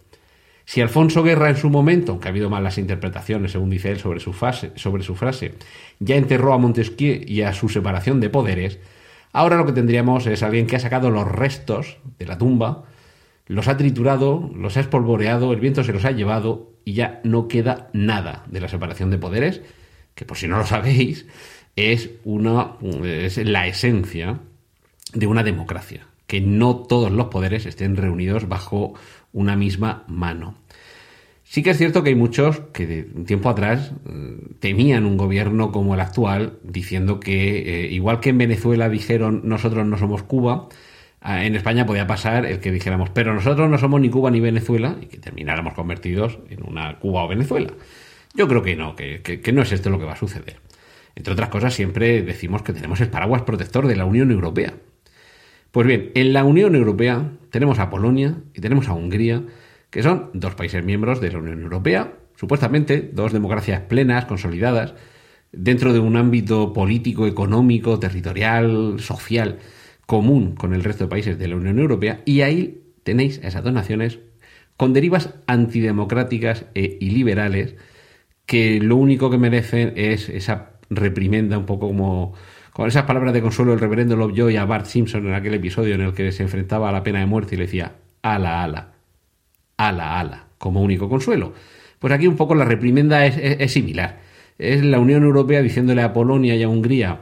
Si 0.66 0.82
Alfonso 0.82 1.22
Guerra 1.22 1.50
en 1.50 1.58
su 1.58 1.70
momento, 1.70 2.12
aunque 2.12 2.28
ha 2.28 2.32
habido 2.32 2.50
malas 2.50 2.78
interpretaciones, 2.78 3.52
según 3.52 3.70
dice 3.70 3.92
él, 3.92 4.00
sobre 4.00 4.20
su, 4.20 4.34
sobre 4.76 5.04
su 5.04 5.16
frase, 5.16 5.54
ya 6.00 6.16
enterró 6.16 6.54
a 6.54 6.58
Montesquieu 6.58 7.22
y 7.26 7.42
a 7.42 7.54
su 7.54 7.70
separación 7.70 8.20
de 8.20 8.30
poderes, 8.30 8.80
ahora 9.32 9.58
lo 9.58 9.66
que 9.66 9.74
tendríamos 9.74 10.26
es 10.26 10.42
alguien 10.42 10.66
que 10.66 10.76
ha 10.76 10.80
sacado 10.80 11.12
los 11.12 11.28
restos 11.28 11.98
de 12.18 12.26
la 12.26 12.38
tumba, 12.38 12.86
los 13.48 13.68
ha 13.68 13.78
triturado, 13.78 14.50
los 14.56 14.76
ha 14.78 14.80
espolvoreado, 14.80 15.54
el 15.54 15.60
viento 15.60 15.84
se 15.84 15.94
los 15.94 16.04
ha 16.04 16.12
llevado 16.12 16.72
y 16.84 16.94
ya 16.94 17.22
no 17.24 17.48
queda 17.48 17.90
nada 17.94 18.44
de 18.48 18.60
la 18.60 18.68
separación 18.68 19.12
de 19.12 19.20
poderes, 19.20 19.62
que 20.16 20.26
por 20.26 20.38
si 20.38 20.48
no 20.48 20.58
lo 20.58 20.66
sabéis, 20.66 21.28
es, 21.76 22.10
una, 22.24 22.74
es 23.04 23.38
la 23.38 23.68
esencia 23.68 24.40
de 25.14 25.28
una 25.28 25.44
democracia, 25.44 26.08
que 26.26 26.42
no 26.42 26.76
todos 26.78 27.12
los 27.12 27.28
poderes 27.28 27.66
estén 27.66 27.98
reunidos 27.98 28.48
bajo 28.48 28.94
una 29.36 29.56
misma 29.56 30.06
mano. 30.08 30.56
Sí 31.44 31.62
que 31.62 31.70
es 31.70 31.78
cierto 31.78 32.02
que 32.04 32.10
hay 32.10 32.16
muchos 32.16 32.62
que 32.74 33.08
un 33.14 33.26
tiempo 33.26 33.50
atrás 33.50 33.92
mm, 34.06 34.56
temían 34.60 35.06
un 35.06 35.18
gobierno 35.18 35.72
como 35.72 35.94
el 35.94 36.00
actual, 36.00 36.58
diciendo 36.64 37.20
que, 37.20 37.86
eh, 37.86 37.92
igual 37.92 38.20
que 38.20 38.30
en 38.30 38.40
Venezuela 38.40 38.90
dijeron 38.90 39.42
nosotros 39.44 39.86
no 39.86 39.98
somos 39.98 40.24
Cuba, 40.24 40.70
en 41.24 41.56
España 41.56 41.86
podía 41.86 42.08
pasar 42.08 42.46
el 42.46 42.60
que 42.60 42.72
dijéramos, 42.72 43.10
pero 43.10 43.34
nosotros 43.34 43.70
no 43.70 43.78
somos 43.78 44.00
ni 44.00 44.10
Cuba 44.10 44.32
ni 44.32 44.40
Venezuela, 44.40 44.96
y 45.02 45.08
que 45.08 45.18
termináramos 45.18 45.74
convertidos 45.74 46.40
en 46.50 46.64
una 46.68 47.00
Cuba 47.00 47.24
o 47.24 47.28
Venezuela. 47.28 47.74
Yo 48.36 48.48
creo 48.48 48.62
que 48.62 48.76
no, 48.76 48.96
que, 48.96 49.22
que 49.22 49.52
no 49.52 49.62
es 49.62 49.72
esto 49.72 49.90
lo 49.90 50.00
que 50.00 50.06
va 50.06 50.14
a 50.14 50.18
suceder. 50.18 50.58
Entre 51.16 51.34
otras 51.34 51.50
cosas, 51.50 51.74
siempre 51.74 52.22
decimos 52.22 52.62
que 52.62 52.74
tenemos 52.74 53.02
el 53.02 53.10
paraguas 53.10 53.42
protector 53.42 53.88
de 53.88 53.96
la 53.96 54.06
Unión 54.06 54.32
Europea. 54.32 54.74
Pues 55.76 55.88
bien, 55.88 56.12
en 56.16 56.32
la 56.32 56.46
Unión 56.46 56.74
Europea 56.74 57.34
tenemos 57.50 57.80
a 57.80 57.90
Polonia 57.90 58.38
y 58.54 58.62
tenemos 58.62 58.88
a 58.88 58.94
Hungría, 58.94 59.44
que 59.90 60.04
son 60.04 60.30
dos 60.34 60.56
países 60.56 60.86
miembros 60.86 61.20
de 61.20 61.34
la 61.34 61.40
Unión 61.40 61.62
Europea, 61.62 62.14
supuestamente 62.38 63.12
dos 63.12 63.34
democracias 63.34 63.82
plenas, 63.82 64.24
consolidadas, 64.24 64.94
dentro 65.52 65.92
de 65.92 66.00
un 66.00 66.16
ámbito 66.16 66.72
político, 66.72 67.28
económico, 67.28 68.00
territorial, 68.00 69.02
social, 69.02 69.60
común 70.06 70.56
con 70.56 70.74
el 70.74 70.82
resto 70.82 71.04
de 71.04 71.10
países 71.10 71.38
de 71.38 71.50
la 71.50 71.58
Unión 71.58 71.78
Europea, 71.78 72.22
y 72.24 72.40
ahí 72.40 72.82
tenéis 73.04 73.42
a 73.44 73.50
esas 73.50 73.66
dos 73.66 73.74
naciones 73.74 74.20
con 74.78 74.94
derivas 74.94 75.34
antidemocráticas 75.46 76.68
e 76.74 77.00
iliberales 77.02 77.76
que 78.46 78.80
lo 78.80 78.96
único 78.96 79.30
que 79.30 79.38
merecen 79.38 79.92
es 79.98 80.30
esa 80.30 80.80
reprimenda 80.90 81.58
un 81.58 81.66
poco 81.66 81.88
como 81.88 82.34
con 82.76 82.90
esas 82.90 83.04
palabras 83.04 83.34
de 83.34 83.42
consuelo 83.42 83.72
del 83.72 83.80
reverendo 83.80 84.18
Lovejoy 84.18 84.58
a 84.58 84.66
Bart 84.66 84.86
Simpson 84.86 85.26
en 85.28 85.34
aquel 85.34 85.54
episodio 85.54 85.96
en 85.96 86.02
el 86.02 86.14
que 86.14 86.34
se 86.34 86.44
enfrentaba 86.44 86.90
a 86.90 86.92
la 86.92 87.04
pena 87.04 87.20
de 87.20 87.26
muerte 87.26 87.56
y 87.56 87.58
le 87.58 87.68
decía 87.68 87.94
ala, 88.22 88.64
ala, 88.64 88.96
ala, 89.78 90.20
ala, 90.20 90.48
como 90.58 90.82
único 90.82 91.08
consuelo. 91.08 91.54
Pues 92.00 92.12
aquí 92.12 92.28
un 92.28 92.36
poco 92.36 92.54
la 92.54 92.66
reprimenda 92.66 93.26
es, 93.26 93.72
similar. 93.72 94.20
Es 94.58 94.84
la 94.84 95.00
Unión 95.00 95.24
Europea 95.24 95.62
diciéndole 95.62 96.02
a 96.02 96.12
Polonia 96.12 96.54
y 96.58 96.64
a 96.64 96.68
Hungría 96.68 97.22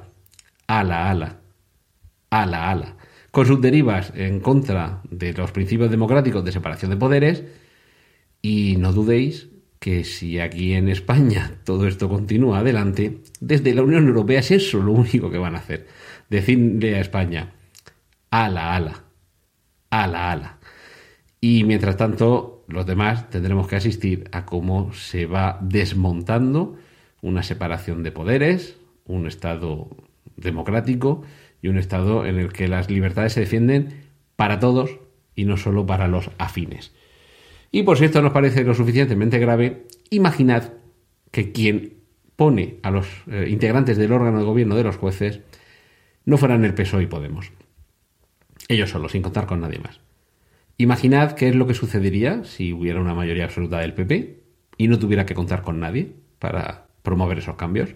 ala, 0.66 1.12
ala, 1.12 1.42
ala, 2.32 2.72
ala, 2.72 2.96
con 3.30 3.46
sus 3.46 3.62
derivas 3.62 4.12
en 4.16 4.40
contra 4.40 5.02
de 5.12 5.34
los 5.34 5.52
principios 5.52 5.92
democráticos 5.92 6.44
de 6.44 6.52
separación 6.52 6.90
de 6.90 6.98
poderes. 6.98 7.44
Y 8.42 8.78
no 8.80 8.92
dudéis 8.92 9.50
que 9.84 10.06
si 10.06 10.40
aquí 10.40 10.76
en 10.76 10.88
España 10.88 11.60
todo 11.66 11.90
esto 11.90 12.08
continúa 12.08 12.60
adelante, 12.60 13.20
desde 13.42 13.76
la 13.76 13.84
Unión 13.84 14.08
Europea 14.08 14.40
es 14.40 14.52
eso 14.52 14.80
lo 14.80 14.94
único 14.94 15.30
que 15.30 15.38
van 15.38 15.56
a 15.56 15.58
hacer. 15.58 15.88
Decirle 16.30 16.96
a 16.96 17.02
España, 17.02 17.52
ala, 18.30 18.78
ala, 18.78 19.04
ala, 19.90 20.32
ala. 20.32 20.60
Y 21.42 21.66
mientras 21.66 21.98
tanto, 21.98 22.64
los 22.70 22.86
demás 22.86 23.30
tendremos 23.30 23.68
que 23.68 23.76
asistir 23.76 24.30
a 24.32 24.46
cómo 24.46 24.94
se 24.94 25.26
va 25.26 25.60
desmontando 25.62 26.78
una 27.22 27.44
separación 27.44 28.04
de 28.04 28.14
poderes, 28.14 28.78
un 29.04 29.28
Estado 29.28 29.90
democrático 30.38 31.24
y 31.62 31.68
un 31.68 31.78
Estado 31.78 32.26
en 32.26 32.40
el 32.40 32.54
que 32.54 32.70
las 32.70 32.90
libertades 32.90 33.34
se 33.34 33.42
defienden 33.42 34.06
para 34.38 34.62
todos 34.62 34.92
y 35.36 35.44
no 35.44 35.58
solo 35.58 35.86
para 35.86 36.08
los 36.08 36.32
afines. 36.38 36.94
Y 37.76 37.82
por 37.82 37.98
si 37.98 38.06
esto 38.06 38.22
nos 38.22 38.34
parece 38.34 38.64
lo 38.64 38.76
suficientemente 38.76 39.40
grave, 39.40 39.88
imaginad 40.12 40.74
que 41.32 41.52
quien 41.52 41.96
pone 42.36 42.78
a 42.84 42.92
los 42.92 43.08
eh, 43.26 43.48
integrantes 43.50 43.98
del 43.98 44.12
órgano 44.12 44.38
de 44.38 44.46
gobierno 44.46 44.76
de 44.76 44.84
los 44.84 44.98
jueces 44.98 45.40
no 46.24 46.38
fueran 46.38 46.66
el 46.66 46.76
PSOE 46.76 47.02
y 47.02 47.08
Podemos. 47.08 47.52
Ellos 48.68 48.92
solo, 48.92 49.10
sin 49.10 49.24
contar 49.24 49.48
con 49.48 49.60
nadie 49.60 49.80
más. 49.80 50.02
Imaginad 50.78 51.32
qué 51.32 51.50
es 51.50 51.56
lo 51.56 51.66
que 51.66 51.74
sucedería 51.74 52.44
si 52.44 52.74
hubiera 52.74 53.02
una 53.02 53.16
mayoría 53.16 53.46
absoluta 53.46 53.80
del 53.80 53.96
PP 53.96 54.44
y 54.78 54.88
no 54.88 55.00
tuviera 55.00 55.26
que 55.26 55.34
contar 55.34 55.64
con 55.64 55.80
nadie 55.80 56.14
para 56.38 56.86
promover 57.02 57.40
esos 57.40 57.56
cambios. 57.56 57.96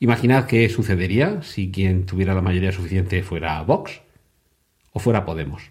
Imaginad 0.00 0.46
qué 0.46 0.66
sucedería 0.70 1.42
si 1.42 1.70
quien 1.70 2.06
tuviera 2.06 2.32
la 2.32 2.40
mayoría 2.40 2.72
suficiente 2.72 3.22
fuera 3.22 3.60
Vox 3.60 4.00
o 4.94 5.00
fuera 5.00 5.26
Podemos. 5.26 5.70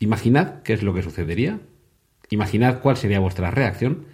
Imaginad 0.00 0.60
qué 0.64 0.74
es 0.74 0.82
lo 0.82 0.92
que 0.92 1.02
sucedería 1.02 1.60
Imaginad 2.30 2.80
cuál 2.80 2.96
sería 2.96 3.20
vuestra 3.20 3.50
reacción 3.50 4.06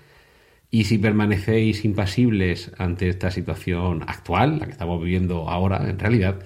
y 0.70 0.85
si 0.85 0.99
permanecéis 0.99 1.85
impasibles 1.85 2.70
ante 2.79 3.09
esta 3.09 3.31
situación 3.31 4.05
actual, 4.07 4.59
la 4.59 4.66
que 4.66 4.73
estamos 4.73 5.03
viviendo 5.03 5.49
ahora 5.49 5.88
en 5.88 5.99
realidad, 5.99 6.40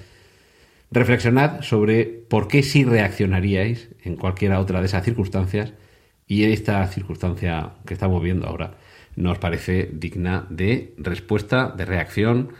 reflexionad 0.90 1.62
sobre 1.62 2.05
por 2.05 2.48
qué 2.48 2.62
sí 2.62 2.85
reaccionaríais 2.85 3.90
en 4.03 4.16
cualquiera 4.16 4.61
otra 4.61 4.81
de 4.81 4.87
esas 4.87 5.05
circunstancias 5.05 5.74
y 6.27 6.44
esta 6.44 6.87
circunstancia 6.87 7.72
que 7.87 7.94
estamos 7.94 8.22
viendo 8.22 8.46
ahora 8.46 8.79
nos 9.16 9.38
parece 9.38 9.90
digna 9.92 10.46
de 10.48 10.94
respuesta, 10.98 11.72
de 11.77 11.85
reacción 11.85 12.53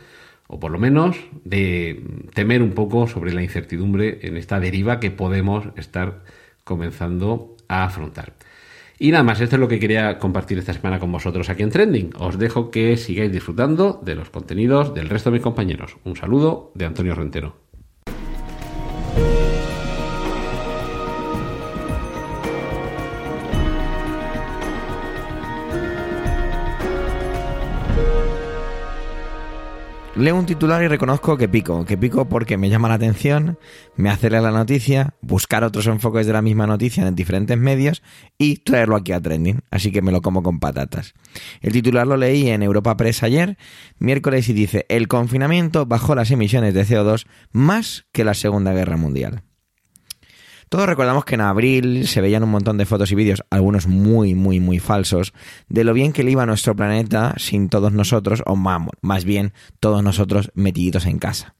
o 0.47 0.59
por 0.59 0.71
lo 0.71 0.77
menos 0.77 1.17
de 1.43 2.03
temer 2.33 2.61
un 2.61 2.73
poco 2.73 3.07
sobre 3.07 3.33
la 3.33 3.41
incertidumbre 3.41 4.19
en 4.21 4.37
esta 4.37 4.59
deriva 4.59 4.99
que 4.99 5.11
podemos 5.11 5.65
estar 5.75 6.23
comenzando 6.63 7.57
a 7.67 7.83
afrontar. 7.83 8.33
Y 8.97 9.11
nada 9.11 9.23
más, 9.23 9.41
esto 9.41 9.57
es 9.57 9.59
lo 9.59 9.67
que 9.67 9.79
quería 9.79 10.19
compartir 10.19 10.57
esta 10.57 10.73
semana 10.73 10.99
con 10.99 11.11
vosotros 11.11 11.49
aquí 11.49 11.63
en 11.63 11.69
Trending. 11.69 12.11
Os 12.17 12.39
dejo 12.39 12.71
que 12.71 12.95
sigáis 12.95 13.31
disfrutando 13.31 13.99
de 14.03 14.15
los 14.15 14.29
contenidos 14.29 14.93
del 14.93 15.09
resto 15.09 15.29
de 15.29 15.35
mis 15.35 15.43
compañeros. 15.43 15.97
Un 16.05 16.15
saludo 16.15 16.71
de 16.75 16.85
Antonio 16.85 17.13
Rentero. 17.13 17.64
Leo 30.15 30.35
un 30.35 30.45
titular 30.45 30.81
y 30.81 30.87
reconozco 30.87 31.37
que 31.37 31.49
pico, 31.49 31.83
que 31.85 31.97
pico 31.97 32.29
porque 32.29 32.57
me 32.57 32.69
llama 32.69 32.87
la 32.87 32.95
atención, 32.95 33.59
me 33.95 34.09
acelera 34.09 34.41
la 34.41 34.51
noticia, 34.51 35.13
buscar 35.21 35.63
otros 35.63 35.87
enfoques 35.87 36.25
de 36.25 36.33
la 36.33 36.41
misma 36.41 36.67
noticia 36.67 37.05
en 37.05 37.15
diferentes 37.15 37.57
medios 37.57 38.01
y 38.37 38.57
traerlo 38.57 38.95
aquí 38.95 39.11
a 39.11 39.21
trending, 39.21 39.61
así 39.71 39.91
que 39.91 40.01
me 40.01 40.11
lo 40.11 40.21
como 40.21 40.41
con 40.41 40.59
patatas. 40.59 41.13
El 41.61 41.73
titular 41.73 42.07
lo 42.07 42.17
leí 42.17 42.49
en 42.49 42.63
Europa 42.63 42.95
Press 42.95 43.23
ayer, 43.23 43.57
miércoles, 43.99 44.47
y 44.49 44.53
dice, 44.53 44.85
el 44.89 45.07
confinamiento 45.07 45.85
bajó 45.85 46.15
las 46.15 46.31
emisiones 46.31 46.73
de 46.73 46.85
CO2 46.85 47.25
más 47.51 48.05
que 48.13 48.23
la 48.23 48.33
Segunda 48.33 48.73
Guerra 48.73 48.97
Mundial. 48.97 49.43
Todos 50.69 50.87
recordamos 50.87 51.25
que 51.25 51.35
en 51.35 51.41
abril 51.41 52.07
se 52.07 52.21
veían 52.21 52.43
un 52.43 52.49
montón 52.49 52.77
de 52.77 52.85
fotos 52.85 53.11
y 53.11 53.15
vídeos, 53.15 53.43
algunos 53.49 53.87
muy, 53.87 54.33
muy, 54.33 54.59
muy 54.59 54.79
falsos, 54.79 55.33
de 55.69 55.83
lo 55.83 55.93
bien 55.93 56.11
que 56.11 56.23
le 56.23 56.31
iba 56.31 56.43
a 56.43 56.47
nuestro 56.47 56.75
planeta 56.75 57.35
sin 57.37 57.69
todos 57.69 57.93
nosotros, 57.93 58.41
o 58.45 58.55
más 58.55 59.25
bien 59.25 59.53
todos 59.79 60.03
nosotros 60.03 60.51
metiditos 60.55 61.05
en 61.05 61.19
casa. 61.19 61.55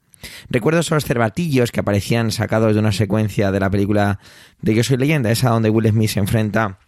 Recuerdo 0.49 0.79
esos 0.79 1.05
cervatillos 1.05 1.71
que 1.71 1.81
aparecían 1.81 2.31
sacados 2.31 2.73
de 2.73 2.79
una 2.79 2.91
secuencia 2.91 3.51
de 3.51 3.59
la 3.59 3.69
película 3.69 4.19
de 4.61 4.73
Yo 4.73 4.83
Soy 4.83 4.97
Leyenda, 4.97 5.31
esa 5.31 5.49
donde 5.49 5.69
Will 5.69 5.89
Smith 5.89 6.09
se 6.09 6.19
enfrenta 6.19 6.79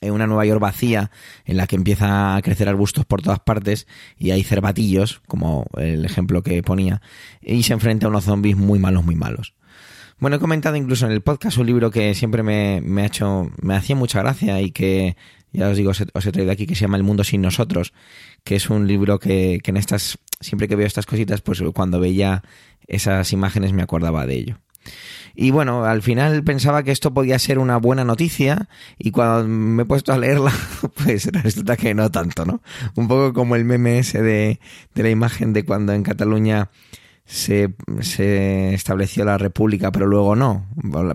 en 0.00 0.12
una 0.12 0.26
Nueva 0.26 0.44
York 0.44 0.60
vacía 0.60 1.10
en 1.44 1.56
la 1.56 1.66
que 1.66 1.76
empieza 1.76 2.36
a 2.36 2.42
crecer 2.42 2.68
arbustos 2.68 3.04
por 3.04 3.22
todas 3.22 3.40
partes 3.40 3.86
y 4.16 4.30
hay 4.30 4.44
cervatillos, 4.44 5.20
como 5.26 5.66
el 5.76 6.04
ejemplo 6.04 6.42
que 6.42 6.62
ponía, 6.62 7.00
y 7.40 7.62
se 7.62 7.72
enfrenta 7.72 8.06
a 8.06 8.10
unos 8.10 8.24
zombies 8.24 8.56
muy 8.56 8.78
malos, 8.78 9.04
muy 9.04 9.16
malos. 9.16 9.54
Bueno, 10.20 10.36
he 10.36 10.40
comentado 10.40 10.74
incluso 10.74 11.06
en 11.06 11.12
el 11.12 11.20
podcast 11.20 11.58
un 11.58 11.66
libro 11.66 11.92
que 11.92 12.12
siempre 12.12 12.42
me, 12.42 13.02
ha 13.02 13.06
hecho, 13.06 13.52
me 13.62 13.76
hacía 13.76 13.94
mucha 13.94 14.20
gracia 14.20 14.60
y 14.60 14.72
que, 14.72 15.16
ya 15.52 15.68
os 15.68 15.76
digo, 15.76 15.90
os 15.90 16.26
he, 16.26 16.32
traído 16.32 16.50
aquí, 16.50 16.66
que 16.66 16.74
se 16.74 16.82
llama 16.82 16.96
El 16.96 17.04
mundo 17.04 17.22
sin 17.22 17.40
nosotros, 17.40 17.92
que 18.42 18.56
es 18.56 18.68
un 18.68 18.88
libro 18.88 19.20
que, 19.20 19.60
que 19.62 19.70
en 19.70 19.76
estas, 19.76 20.18
siempre 20.40 20.66
que 20.66 20.74
veo 20.74 20.88
estas 20.88 21.06
cositas, 21.06 21.40
pues 21.40 21.62
cuando 21.72 22.00
veía 22.00 22.42
esas 22.88 23.32
imágenes 23.32 23.72
me 23.72 23.82
acordaba 23.82 24.26
de 24.26 24.34
ello. 24.34 24.58
Y 25.36 25.52
bueno, 25.52 25.84
al 25.84 26.02
final 26.02 26.42
pensaba 26.42 26.82
que 26.82 26.90
esto 26.90 27.14
podía 27.14 27.38
ser 27.38 27.60
una 27.60 27.76
buena 27.76 28.02
noticia 28.02 28.68
y 28.98 29.12
cuando 29.12 29.46
me 29.46 29.84
he 29.84 29.86
puesto 29.86 30.12
a 30.12 30.18
leerla, 30.18 30.52
pues 31.04 31.26
resulta 31.26 31.76
que 31.76 31.94
no 31.94 32.10
tanto, 32.10 32.44
¿no? 32.44 32.60
Un 32.96 33.06
poco 33.06 33.32
como 33.32 33.54
el 33.54 33.64
meme 33.64 34.00
ese 34.00 34.20
de, 34.20 34.58
de 34.96 35.02
la 35.04 35.10
imagen 35.10 35.52
de 35.52 35.64
cuando 35.64 35.92
en 35.92 36.02
Cataluña 36.02 36.70
se, 37.28 37.74
se, 38.00 38.72
estableció 38.72 39.22
la 39.22 39.36
república, 39.36 39.92
pero 39.92 40.06
luego 40.06 40.34
no, 40.34 40.66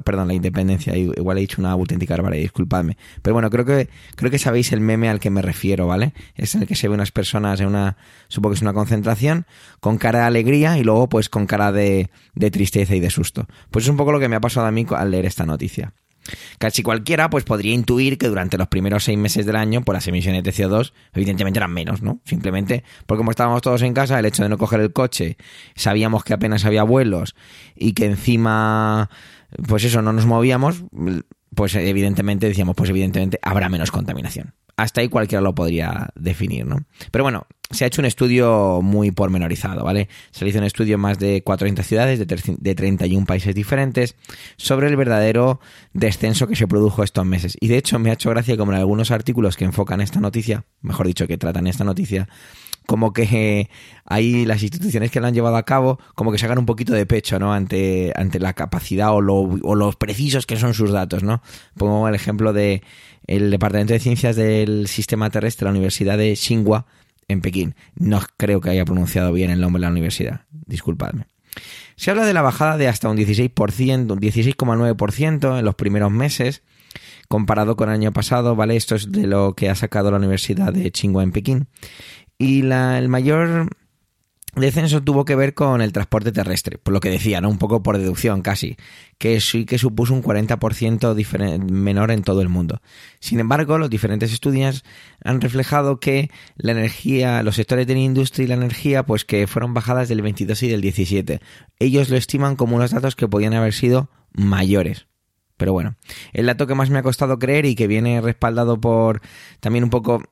perdón, 0.05 0.27
la 0.27 0.35
independencia, 0.35 0.95
igual 0.95 1.39
he 1.39 1.41
dicho 1.41 1.59
una 1.59 1.71
auténtica 1.71 2.13
barbaridad, 2.13 2.43
disculpadme. 2.43 2.97
Pero 3.23 3.33
bueno, 3.33 3.49
creo 3.49 3.65
que, 3.65 3.89
creo 4.15 4.29
que 4.29 4.37
sabéis 4.37 4.71
el 4.73 4.79
meme 4.79 5.09
al 5.09 5.19
que 5.19 5.31
me 5.31 5.41
refiero, 5.41 5.87
¿vale? 5.87 6.13
Es 6.35 6.53
en 6.53 6.61
el 6.61 6.67
que 6.67 6.75
se 6.75 6.87
ve 6.87 6.93
unas 6.93 7.11
personas 7.11 7.59
en 7.61 7.67
una, 7.67 7.97
supongo 8.27 8.53
que 8.53 8.57
es 8.57 8.61
una 8.61 8.73
concentración, 8.73 9.47
con 9.79 9.97
cara 9.97 10.19
de 10.19 10.25
alegría 10.25 10.77
y 10.77 10.83
luego 10.83 11.09
pues 11.09 11.29
con 11.29 11.47
cara 11.47 11.71
de, 11.71 12.11
de 12.35 12.51
tristeza 12.51 12.95
y 12.95 12.99
de 12.99 13.09
susto. 13.09 13.47
Pues 13.71 13.85
es 13.85 13.89
un 13.89 13.97
poco 13.97 14.11
lo 14.11 14.19
que 14.19 14.29
me 14.29 14.35
ha 14.35 14.41
pasado 14.41 14.67
a 14.67 14.71
mí 14.71 14.85
al 14.91 15.09
leer 15.09 15.25
esta 15.25 15.47
noticia. 15.47 15.93
Casi 16.57 16.83
cualquiera 16.83 17.29
pues 17.29 17.43
podría 17.43 17.73
intuir 17.73 18.17
que 18.17 18.27
durante 18.27 18.57
los 18.57 18.67
primeros 18.67 19.03
seis 19.03 19.17
meses 19.17 19.45
del 19.45 19.55
año 19.55 19.81
pues 19.83 19.95
las 19.95 20.07
emisiones 20.07 20.43
de 20.43 20.51
CO2 20.51 20.93
evidentemente 21.13 21.59
eran 21.59 21.73
menos, 21.73 22.01
¿no? 22.01 22.19
Simplemente 22.25 22.83
porque 23.05 23.19
como 23.19 23.31
estábamos 23.31 23.61
todos 23.61 23.81
en 23.81 23.93
casa, 23.93 24.19
el 24.19 24.25
hecho 24.25 24.43
de 24.43 24.49
no 24.49 24.57
coger 24.57 24.79
el 24.79 24.93
coche, 24.93 25.37
sabíamos 25.75 26.23
que 26.23 26.33
apenas 26.33 26.65
había 26.65 26.83
vuelos 26.83 27.35
y 27.75 27.93
que 27.93 28.05
encima 28.05 29.09
pues 29.67 29.83
eso, 29.83 30.01
no 30.01 30.13
nos 30.13 30.25
movíamos, 30.25 30.83
pues 31.53 31.75
evidentemente 31.75 32.47
decíamos 32.47 32.75
pues 32.75 32.89
evidentemente 32.89 33.39
habrá 33.41 33.69
menos 33.69 33.91
contaminación 33.91 34.53
hasta 34.77 35.01
ahí 35.01 35.09
cualquiera 35.09 35.41
lo 35.41 35.53
podría 35.55 36.09
definir, 36.15 36.65
¿no? 36.65 36.85
Pero 37.11 37.23
bueno, 37.23 37.45
se 37.69 37.83
ha 37.83 37.87
hecho 37.87 38.01
un 38.01 38.05
estudio 38.05 38.81
muy 38.81 39.11
pormenorizado, 39.11 39.83
¿vale? 39.83 40.07
Se 40.31 40.47
hizo 40.47 40.59
un 40.59 40.63
estudio 40.63 40.95
en 40.95 41.01
más 41.01 41.19
de 41.19 41.41
400 41.43 41.85
ciudades 41.85 42.19
de 42.19 42.75
31 42.75 43.25
países 43.25 43.55
diferentes 43.55 44.15
sobre 44.57 44.87
el 44.87 44.95
verdadero 44.95 45.59
descenso 45.93 46.47
que 46.47 46.55
se 46.55 46.67
produjo 46.67 47.03
estos 47.03 47.25
meses. 47.25 47.57
Y 47.59 47.67
de 47.67 47.77
hecho 47.77 47.97
me 47.99 48.11
ha 48.11 48.13
hecho 48.13 48.29
gracia 48.29 48.57
como 48.57 48.73
en 48.73 48.79
algunos 48.79 49.11
artículos 49.11 49.57
que 49.57 49.65
enfocan 49.65 50.01
esta 50.01 50.19
noticia, 50.19 50.65
mejor 50.81 51.07
dicho, 51.07 51.27
que 51.27 51.37
tratan 51.37 51.67
esta 51.67 51.83
noticia, 51.83 52.29
como 52.85 53.13
que 53.13 53.69
hay 54.05 54.45
las 54.45 54.63
instituciones 54.63 55.11
que 55.11 55.19
lo 55.19 55.27
han 55.27 55.33
llevado 55.33 55.55
a 55.55 55.63
cabo, 55.63 55.99
como 56.15 56.31
que 56.31 56.37
sacan 56.37 56.59
un 56.59 56.65
poquito 56.65 56.93
de 56.93 57.05
pecho, 57.05 57.39
¿no? 57.39 57.53
Ante, 57.53 58.13
ante 58.15 58.39
la 58.39 58.53
capacidad 58.53 59.13
o, 59.13 59.21
lo, 59.21 59.35
o 59.35 59.75
los 59.75 59.95
precisos 59.95 60.45
que 60.45 60.57
son 60.57 60.73
sus 60.73 60.91
datos, 60.91 61.23
¿no? 61.23 61.41
Pongo 61.77 62.07
el 62.07 62.15
ejemplo 62.15 62.53
de 62.53 62.83
el 63.27 63.51
Departamento 63.51 63.93
de 63.93 63.99
Ciencias 63.99 64.35
del 64.35 64.87
Sistema 64.87 65.29
Terrestre 65.29 65.65
de 65.65 65.71
la 65.71 65.71
Universidad 65.71 66.17
de 66.17 66.33
Tsinghua 66.33 66.85
en 67.27 67.41
Pekín. 67.41 67.75
No 67.95 68.21
creo 68.37 68.61
que 68.61 68.69
haya 68.69 68.85
pronunciado 68.85 69.31
bien 69.33 69.49
el 69.49 69.61
nombre 69.61 69.79
de 69.79 69.85
la 69.85 69.91
universidad. 69.91 70.41
Disculpadme. 70.51 71.27
Se 71.95 72.11
habla 72.11 72.25
de 72.25 72.33
la 72.33 72.41
bajada 72.41 72.77
de 72.77 72.87
hasta 72.87 73.09
un 73.09 73.17
16%, 73.17 74.11
un 74.11 74.19
16,9% 74.19 75.59
en 75.59 75.65
los 75.65 75.75
primeros 75.75 76.11
meses, 76.11 76.63
comparado 77.27 77.75
con 77.75 77.89
el 77.89 77.95
año 77.95 78.11
pasado, 78.11 78.55
¿vale? 78.55 78.75
Esto 78.75 78.95
es 78.95 79.11
de 79.11 79.27
lo 79.27 79.53
que 79.55 79.69
ha 79.69 79.75
sacado 79.75 80.11
la 80.11 80.17
Universidad 80.17 80.73
de 80.73 80.89
Tsinghua 80.91 81.23
en 81.23 81.31
Pekín. 81.31 81.67
Y 82.37 82.63
la, 82.63 82.97
el 82.97 83.09
mayor 83.09 83.69
descenso 84.55 85.01
tuvo 85.01 85.25
que 85.25 85.35
ver 85.35 85.53
con 85.53 85.81
el 85.81 85.91
transporte 85.91 86.31
terrestre, 86.31 86.77
por 86.77 86.93
lo 86.93 86.99
que 86.99 87.09
decía, 87.09 87.41
¿no? 87.41 87.49
Un 87.49 87.57
poco 87.57 87.81
por 87.81 87.97
deducción 87.97 88.41
casi, 88.41 88.77
que 89.17 89.39
sí 89.41 89.65
que 89.65 89.77
supuso 89.77 90.13
un 90.13 90.21
40% 90.21 91.69
menor 91.71 92.11
en 92.11 92.23
todo 92.23 92.41
el 92.41 92.49
mundo. 92.49 92.81
Sin 93.19 93.39
embargo, 93.39 93.77
los 93.77 93.89
diferentes 93.89 94.31
estudios 94.31 94.83
han 95.23 95.41
reflejado 95.41 95.99
que 95.99 96.29
la 96.55 96.73
energía, 96.73 97.41
los 97.43 97.55
sectores 97.55 97.87
de 97.87 97.93
la 97.93 98.01
industria 98.01 98.45
y 98.45 98.47
la 98.47 98.55
energía, 98.55 99.03
pues 99.05 99.25
que 99.25 99.47
fueron 99.47 99.73
bajadas 99.73 100.09
del 100.09 100.21
22 100.21 100.63
y 100.63 100.69
del 100.69 100.81
17. 100.81 101.39
Ellos 101.79 102.09
lo 102.09 102.17
estiman 102.17 102.55
como 102.55 102.75
unos 102.75 102.91
datos 102.91 103.15
que 103.15 103.27
podían 103.27 103.53
haber 103.53 103.73
sido 103.73 104.09
mayores. 104.33 105.07
Pero 105.57 105.71
bueno, 105.71 105.95
el 106.33 106.47
dato 106.47 106.67
que 106.67 106.75
más 106.75 106.89
me 106.89 106.99
ha 106.99 107.03
costado 107.03 107.39
creer 107.39 107.65
y 107.65 107.75
que 107.75 107.87
viene 107.87 108.21
respaldado 108.21 108.81
por 108.81 109.21
también 109.59 109.83
un 109.83 109.89
poco 109.89 110.23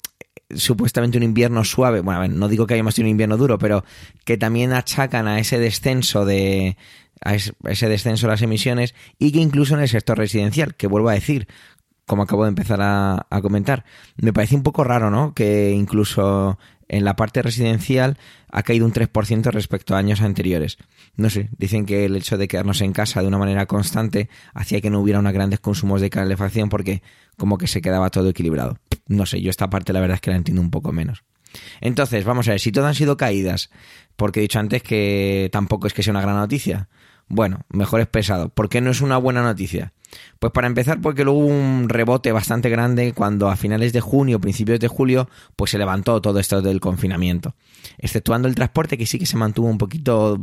supuestamente 0.56 1.18
un 1.18 1.24
invierno 1.24 1.64
suave, 1.64 2.02
bueno, 2.02 2.20
a 2.20 2.22
ver, 2.22 2.32
no 2.32 2.48
digo 2.48 2.68
que 2.68 2.74
hayamos 2.74 2.96
tenido 2.96 3.08
un 3.08 3.12
invierno 3.12 3.38
duro, 3.38 3.58
pero 3.58 3.84
que 4.26 4.38
también 4.38 4.74
achacan 4.74 5.28
a 5.28 5.40
ese 5.40 5.60
descenso 5.60 6.26
de 6.26 6.78
a 7.24 7.36
ese 7.36 7.88
descenso 7.88 8.26
de 8.26 8.32
las 8.32 8.42
emisiones 8.42 8.96
y 9.20 9.32
que 9.32 9.40
incluso 9.40 9.76
en 9.76 9.82
el 9.82 9.88
sector 9.88 10.18
residencial, 10.18 10.74
que 10.74 10.88
vuelvo 10.88 11.10
a 11.10 11.14
decir, 11.14 11.48
como 12.06 12.24
acabo 12.24 12.44
de 12.44 12.50
empezar 12.50 12.80
a, 12.82 13.26
comentar, 13.42 13.86
me 14.18 14.34
parece 14.34 14.56
un 14.56 14.64
poco 14.64 14.84
raro, 14.84 15.10
¿no? 15.12 15.34
Que 15.34 15.72
incluso 15.72 16.58
en 16.92 17.06
la 17.06 17.16
parte 17.16 17.42
residencial 17.42 18.18
ha 18.52 18.64
caído 18.64 18.86
un 18.86 18.92
3% 18.92 19.50
respecto 19.52 19.96
a 19.96 19.98
años 19.98 20.20
anteriores. 20.20 20.78
No 21.16 21.30
sé, 21.30 21.50
dicen 21.58 21.86
que 21.86 22.04
el 22.04 22.18
hecho 22.18 22.38
de 22.38 22.50
quedarnos 22.50 22.82
en 22.82 22.92
casa 22.92 23.22
de 23.22 23.28
una 23.30 23.38
manera 23.38 23.66
constante 23.66 24.30
hacía 24.54 24.82
que 24.82 24.90
no 24.90 25.00
hubiera 25.00 25.20
unos 25.20 25.32
grandes 25.32 25.62
consumos 25.62 26.02
de 26.02 26.10
calefacción 26.10 26.68
porque 26.68 27.02
como 27.38 27.58
que 27.58 27.68
se 27.68 27.82
quedaba 27.82 28.10
todo 28.10 28.28
equilibrado. 28.28 28.78
No 29.08 29.26
sé, 29.26 29.42
yo 29.42 29.50
esta 29.50 29.70
parte 29.70 29.94
la 29.94 30.02
verdad 30.02 30.16
es 30.16 30.22
que 30.22 30.32
la 30.32 30.36
entiendo 30.36 30.62
un 30.62 30.70
poco 30.70 30.92
menos. 30.92 31.24
Entonces, 31.80 32.26
vamos 32.26 32.50
a 32.50 32.52
ver, 32.52 32.60
si 32.60 32.74
todo 32.74 32.88
han 32.88 32.96
sido 32.96 33.16
caídas, 33.16 33.70
porque 34.18 34.42
he 34.42 34.44
dicho 34.44 34.60
antes 34.60 34.84
que 34.84 35.50
tampoco 35.54 35.88
es 35.88 35.94
que 35.94 36.04
sea 36.04 36.12
una 36.12 36.22
gran 36.22 36.36
noticia. 36.36 36.90
Bueno, 37.30 37.62
mejor 37.70 38.02
es 38.02 38.08
pesado. 38.08 38.50
¿Por 38.50 38.68
qué 38.68 38.82
no 38.82 38.92
es 38.92 39.00
una 39.00 39.18
buena 39.18 39.42
noticia? 39.42 39.94
Pues 40.40 40.52
para 40.54 40.68
empezar, 40.68 41.02
porque 41.02 41.24
luego 41.24 41.40
hubo 41.40 41.48
un 41.48 41.88
rebote 41.88 42.32
bastante 42.32 42.70
grande 42.70 43.14
cuando 43.14 43.50
a 43.50 43.56
finales 43.56 43.94
de 43.94 44.02
junio, 44.02 44.40
principios 44.40 44.80
de 44.80 44.88
julio, 44.88 45.30
pues 45.56 45.72
se 45.72 45.78
levantó 45.78 46.22
todo 46.22 46.40
esto 46.40 46.62
del 46.62 46.80
confinamiento. 46.80 47.56
Exceptuando 47.98 48.48
el 48.48 48.56
transporte, 48.56 48.98
que 48.98 49.06
sí 49.06 49.20
que 49.20 49.26
se 49.26 49.38
mantuvo 49.38 49.68
un 49.68 49.78
poquito, 49.78 50.40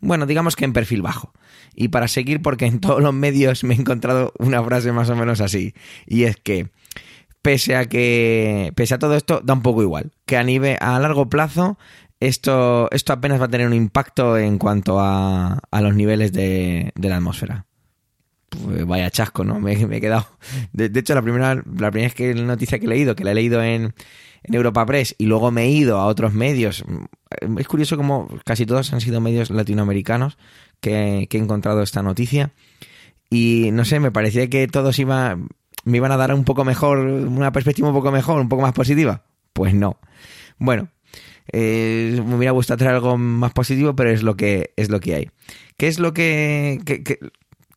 bueno, 0.00 0.26
digamos 0.26 0.56
que 0.56 0.64
en 0.64 0.72
perfil 0.72 1.02
bajo. 1.02 1.32
Y 1.74 1.88
para 1.88 2.08
seguir, 2.08 2.42
porque 2.42 2.66
en 2.66 2.80
todos 2.80 3.02
los 3.02 3.12
medios 3.12 3.64
me 3.64 3.74
he 3.74 3.78
encontrado 3.78 4.32
una 4.38 4.62
frase 4.62 4.92
más 4.92 5.10
o 5.10 5.16
menos 5.16 5.40
así. 5.40 5.74
Y 6.06 6.24
es 6.24 6.36
que 6.36 6.70
pese 7.42 7.76
a 7.76 7.84
que, 7.86 8.72
pese 8.74 8.94
a 8.94 8.98
todo 8.98 9.14
esto, 9.16 9.42
da 9.44 9.52
un 9.54 9.62
poco 9.62 9.82
igual. 9.82 10.12
Que 10.24 10.38
a 10.38 10.42
nivel, 10.42 10.78
a 10.80 10.98
largo 10.98 11.28
plazo, 11.28 11.78
esto, 12.20 12.88
esto 12.90 13.12
apenas 13.12 13.40
va 13.40 13.46
a 13.46 13.50
tener 13.50 13.66
un 13.66 13.74
impacto 13.74 14.38
en 14.38 14.56
cuanto 14.58 14.98
a, 15.00 15.60
a 15.70 15.80
los 15.82 15.94
niveles 15.94 16.32
de, 16.32 16.92
de 16.94 17.08
la 17.08 17.16
atmósfera. 17.16 17.66
Pues 18.48 18.86
vaya 18.86 19.10
chasco, 19.10 19.44
¿no? 19.44 19.60
Me, 19.60 19.72
he 19.72 20.00
quedado. 20.00 20.26
De, 20.72 20.86
hecho, 20.98 21.14
la 21.14 21.22
primera, 21.22 21.54
la 21.54 21.62
primera 21.62 21.90
vez 21.90 22.14
que 22.14 22.34
la 22.34 22.42
noticia 22.42 22.78
que 22.78 22.86
he 22.86 22.88
leído, 22.88 23.16
que 23.16 23.24
la 23.24 23.32
he 23.32 23.34
leído 23.34 23.62
en, 23.62 23.94
Europa 24.46 24.84
Press 24.84 25.14
y 25.16 25.24
luego 25.24 25.50
me 25.50 25.62
he 25.62 25.70
ido 25.70 25.98
a 25.98 26.04
otros 26.04 26.34
medios. 26.34 26.84
Es 27.58 27.66
curioso 27.66 27.96
como 27.96 28.28
casi 28.44 28.66
todos 28.66 28.92
han 28.92 29.00
sido 29.00 29.18
medios 29.22 29.48
latinoamericanos 29.48 30.36
que, 30.82 31.26
he 31.30 31.36
encontrado 31.38 31.82
esta 31.82 32.02
noticia. 32.02 32.52
Y 33.30 33.70
no 33.72 33.86
sé, 33.86 34.00
me 34.00 34.12
parecía 34.12 34.50
que 34.50 34.68
todos 34.68 34.98
iban 34.98 35.48
me 35.84 35.96
iban 35.96 36.12
a 36.12 36.18
dar 36.18 36.34
un 36.34 36.44
poco 36.44 36.64
mejor, 36.64 36.98
una 36.98 37.52
perspectiva 37.52 37.88
un 37.88 37.94
poco 37.94 38.10
mejor, 38.10 38.40
un 38.40 38.50
poco 38.50 38.62
más 38.62 38.74
positiva. 38.74 39.24
Pues 39.54 39.72
no. 39.72 39.98
Bueno, 40.58 40.88
eh, 41.52 42.22
me 42.24 42.36
hubiera 42.36 42.52
gustado 42.52 42.78
traer 42.78 42.96
algo 42.96 43.18
más 43.18 43.52
positivo, 43.52 43.94
pero 43.94 44.10
es 44.10 44.22
lo 44.22 44.36
que 44.36 44.72
es 44.76 44.90
lo 44.90 45.00
que 45.00 45.14
hay. 45.14 45.30
¿Qué 45.76 45.88
es 45.88 45.98
lo 45.98 46.14
que, 46.14 46.80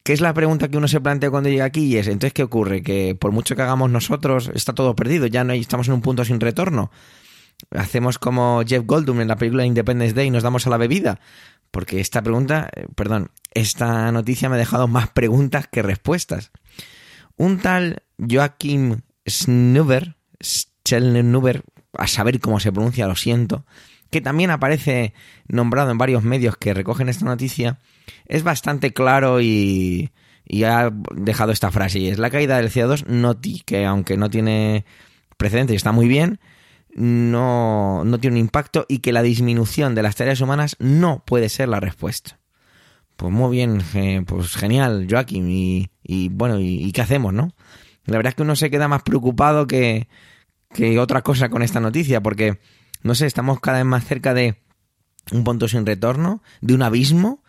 qué 0.07 0.13
es 0.13 0.21
la 0.21 0.33
pregunta 0.33 0.69
que 0.69 0.77
uno 0.77 0.87
se 0.87 1.01
plantea 1.01 1.29
cuando 1.29 1.49
llega 1.49 1.65
aquí? 1.65 1.87
Y 1.87 1.97
es, 1.97 2.07
entonces, 2.07 2.31
¿qué 2.31 2.41
ocurre? 2.41 2.81
Que 2.81 3.13
por 3.13 3.33
mucho 3.33 3.57
que 3.57 3.61
hagamos 3.61 3.89
nosotros, 3.89 4.49
está 4.55 4.71
todo 4.71 4.95
perdido, 4.95 5.27
ya 5.27 5.43
no 5.43 5.51
estamos 5.51 5.89
en 5.89 5.95
un 5.95 6.01
punto 6.01 6.23
sin 6.23 6.39
retorno. 6.39 6.91
hacemos 7.71 8.17
como 8.17 8.63
Jeff 8.65 8.85
Goldblum 8.85 9.19
en 9.19 9.27
la 9.27 9.35
película 9.35 9.65
Independence 9.65 10.13
Day 10.13 10.27
y 10.27 10.29
nos 10.29 10.43
damos 10.43 10.65
a 10.65 10.69
la 10.69 10.77
bebida? 10.77 11.19
Porque 11.71 11.99
esta 11.99 12.21
pregunta, 12.21 12.69
eh, 12.73 12.87
perdón, 12.95 13.31
esta 13.53 14.09
noticia 14.13 14.47
me 14.47 14.55
ha 14.55 14.59
dejado 14.59 14.87
más 14.87 15.09
preguntas 15.09 15.67
que 15.67 15.81
respuestas. 15.81 16.51
Un 17.35 17.59
tal 17.59 18.03
Joachim 18.17 19.01
Schnuber, 19.27 20.15
Schellnuber, 20.41 21.65
a 21.97 22.07
saber 22.07 22.39
cómo 22.39 22.61
se 22.61 22.71
pronuncia, 22.71 23.07
lo 23.07 23.17
siento, 23.17 23.65
que 24.09 24.21
también 24.21 24.51
aparece 24.51 25.13
nombrado 25.49 25.91
en 25.91 25.97
varios 25.97 26.23
medios 26.23 26.55
que 26.55 26.73
recogen 26.73 27.09
esta 27.09 27.25
noticia, 27.25 27.79
es 28.25 28.43
bastante 28.43 28.93
claro 28.93 29.41
y, 29.41 30.11
y 30.45 30.63
ha 30.63 30.91
dejado 31.15 31.51
esta 31.51 31.71
frase, 31.71 31.99
y 31.99 32.07
es 32.07 32.19
la 32.19 32.29
caída 32.29 32.57
del 32.57 32.71
CO2 32.71 33.05
noti, 33.07 33.61
que 33.65 33.85
aunque 33.85 34.17
no 34.17 34.29
tiene 34.29 34.85
precedentes 35.37 35.73
y 35.73 35.77
está 35.77 35.91
muy 35.91 36.07
bien, 36.07 36.39
no, 36.95 38.03
no 38.05 38.19
tiene 38.19 38.35
un 38.37 38.41
impacto 38.41 38.85
y 38.89 38.99
que 38.99 39.11
la 39.11 39.21
disminución 39.21 39.93
de 39.93 40.03
las 40.03 40.15
tareas 40.15 40.41
humanas 40.41 40.75
no 40.79 41.23
puede 41.25 41.49
ser 41.49 41.69
la 41.69 41.79
respuesta. 41.79 42.39
Pues 43.17 43.33
muy 43.33 43.51
bien, 43.51 43.81
pues 44.25 44.55
genial, 44.55 45.07
Joaquín, 45.09 45.49
y, 45.49 46.29
bueno, 46.29 46.59
y, 46.59 46.91
qué 46.91 47.01
hacemos, 47.01 47.33
no? 47.33 47.51
La 48.05 48.17
verdad 48.17 48.29
es 48.29 48.35
que 48.35 48.43
uno 48.43 48.55
se 48.55 48.69
queda 48.69 48.87
más 48.87 49.03
preocupado 49.03 49.67
que, 49.67 50.07
que 50.73 50.99
otra 50.99 51.23
cosa 51.23 51.49
con 51.49 51.63
esta 51.63 51.79
noticia, 51.79 52.21
porque, 52.21 52.59
no 53.01 53.15
sé, 53.15 53.25
estamos 53.25 53.59
cada 53.59 53.77
vez 53.77 53.85
más 53.85 54.05
cerca 54.05 54.33
de 54.33 54.61
un 55.31 55.43
punto 55.43 55.67
sin 55.67 55.85
retorno, 55.85 56.41
de 56.61 56.75
un 56.75 56.83
abismo, 56.83 57.43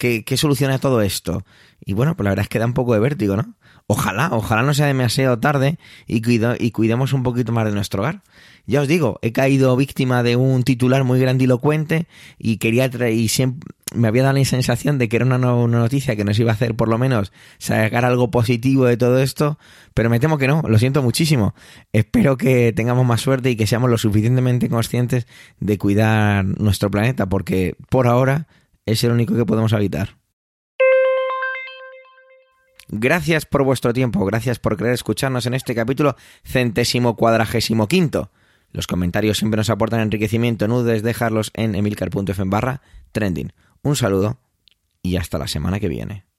que, 0.00 0.24
que 0.24 0.36
soluciona 0.38 0.78
todo 0.78 1.02
esto. 1.02 1.44
Y 1.84 1.92
bueno, 1.92 2.16
pues 2.16 2.24
la 2.24 2.30
verdad 2.30 2.44
es 2.44 2.48
que 2.48 2.58
da 2.58 2.66
un 2.66 2.72
poco 2.72 2.94
de 2.94 3.00
vértigo, 3.00 3.36
¿no? 3.36 3.54
Ojalá, 3.86 4.30
ojalá 4.32 4.62
no 4.62 4.72
sea 4.72 4.86
demasiado 4.86 5.38
tarde 5.40 5.78
y, 6.06 6.22
y 6.58 6.70
cuidemos 6.70 7.12
un 7.12 7.22
poquito 7.22 7.52
más 7.52 7.66
de 7.66 7.72
nuestro 7.72 8.02
hogar. 8.02 8.22
Ya 8.66 8.80
os 8.80 8.88
digo, 8.88 9.18
he 9.20 9.32
caído 9.32 9.76
víctima 9.76 10.22
de 10.22 10.36
un 10.36 10.62
titular 10.62 11.04
muy 11.04 11.20
grandilocuente 11.20 12.06
y 12.38 12.58
quería 12.58 12.88
y 13.10 13.28
siempre 13.28 13.68
me 13.92 14.06
había 14.06 14.22
dado 14.22 14.38
la 14.38 14.44
sensación 14.44 14.98
de 14.98 15.08
que 15.08 15.16
era 15.16 15.26
una, 15.26 15.36
una, 15.54 15.78
noticia 15.80 16.14
que 16.14 16.24
nos 16.24 16.38
iba 16.38 16.52
a 16.52 16.54
hacer 16.54 16.76
por 16.76 16.88
lo 16.88 16.96
menos 16.96 17.32
sacar 17.58 18.04
algo 18.04 18.30
positivo 18.30 18.84
de 18.84 18.96
todo 18.96 19.18
esto, 19.18 19.58
pero 19.92 20.08
me 20.08 20.20
temo 20.20 20.38
que 20.38 20.46
no, 20.46 20.62
lo 20.62 20.78
siento 20.78 21.02
muchísimo. 21.02 21.54
Espero 21.92 22.36
que 22.36 22.72
tengamos 22.72 23.04
más 23.04 23.20
suerte 23.20 23.50
y 23.50 23.56
que 23.56 23.66
seamos 23.66 23.90
lo 23.90 23.98
suficientemente 23.98 24.68
conscientes 24.68 25.26
de 25.58 25.76
cuidar 25.76 26.44
nuestro 26.44 26.90
planeta, 26.90 27.28
porque 27.28 27.74
por 27.88 28.06
ahora 28.06 28.46
es 28.86 29.04
el 29.04 29.12
único 29.12 29.34
que 29.34 29.46
podemos 29.46 29.72
habitar. 29.72 30.16
Gracias 32.88 33.46
por 33.46 33.62
vuestro 33.62 33.92
tiempo, 33.92 34.24
gracias 34.24 34.58
por 34.58 34.76
querer 34.76 34.94
escucharnos 34.94 35.46
en 35.46 35.54
este 35.54 35.76
capítulo 35.76 36.16
centésimo 36.44 37.14
cuadragésimo 37.14 37.86
quinto. 37.86 38.30
Los 38.72 38.86
comentarios 38.86 39.38
siempre 39.38 39.58
nos 39.58 39.70
aportan 39.70 40.00
enriquecimiento, 40.00 40.66
no 40.66 40.82
dudes 40.82 41.02
dejarlos 41.02 41.50
en 41.54 41.74
emilcar.fm 41.74 42.50
barra 42.50 42.82
trending. 43.12 43.52
Un 43.82 43.96
saludo 43.96 44.38
y 45.02 45.16
hasta 45.16 45.38
la 45.38 45.46
semana 45.46 45.78
que 45.78 45.88
viene. 45.88 46.29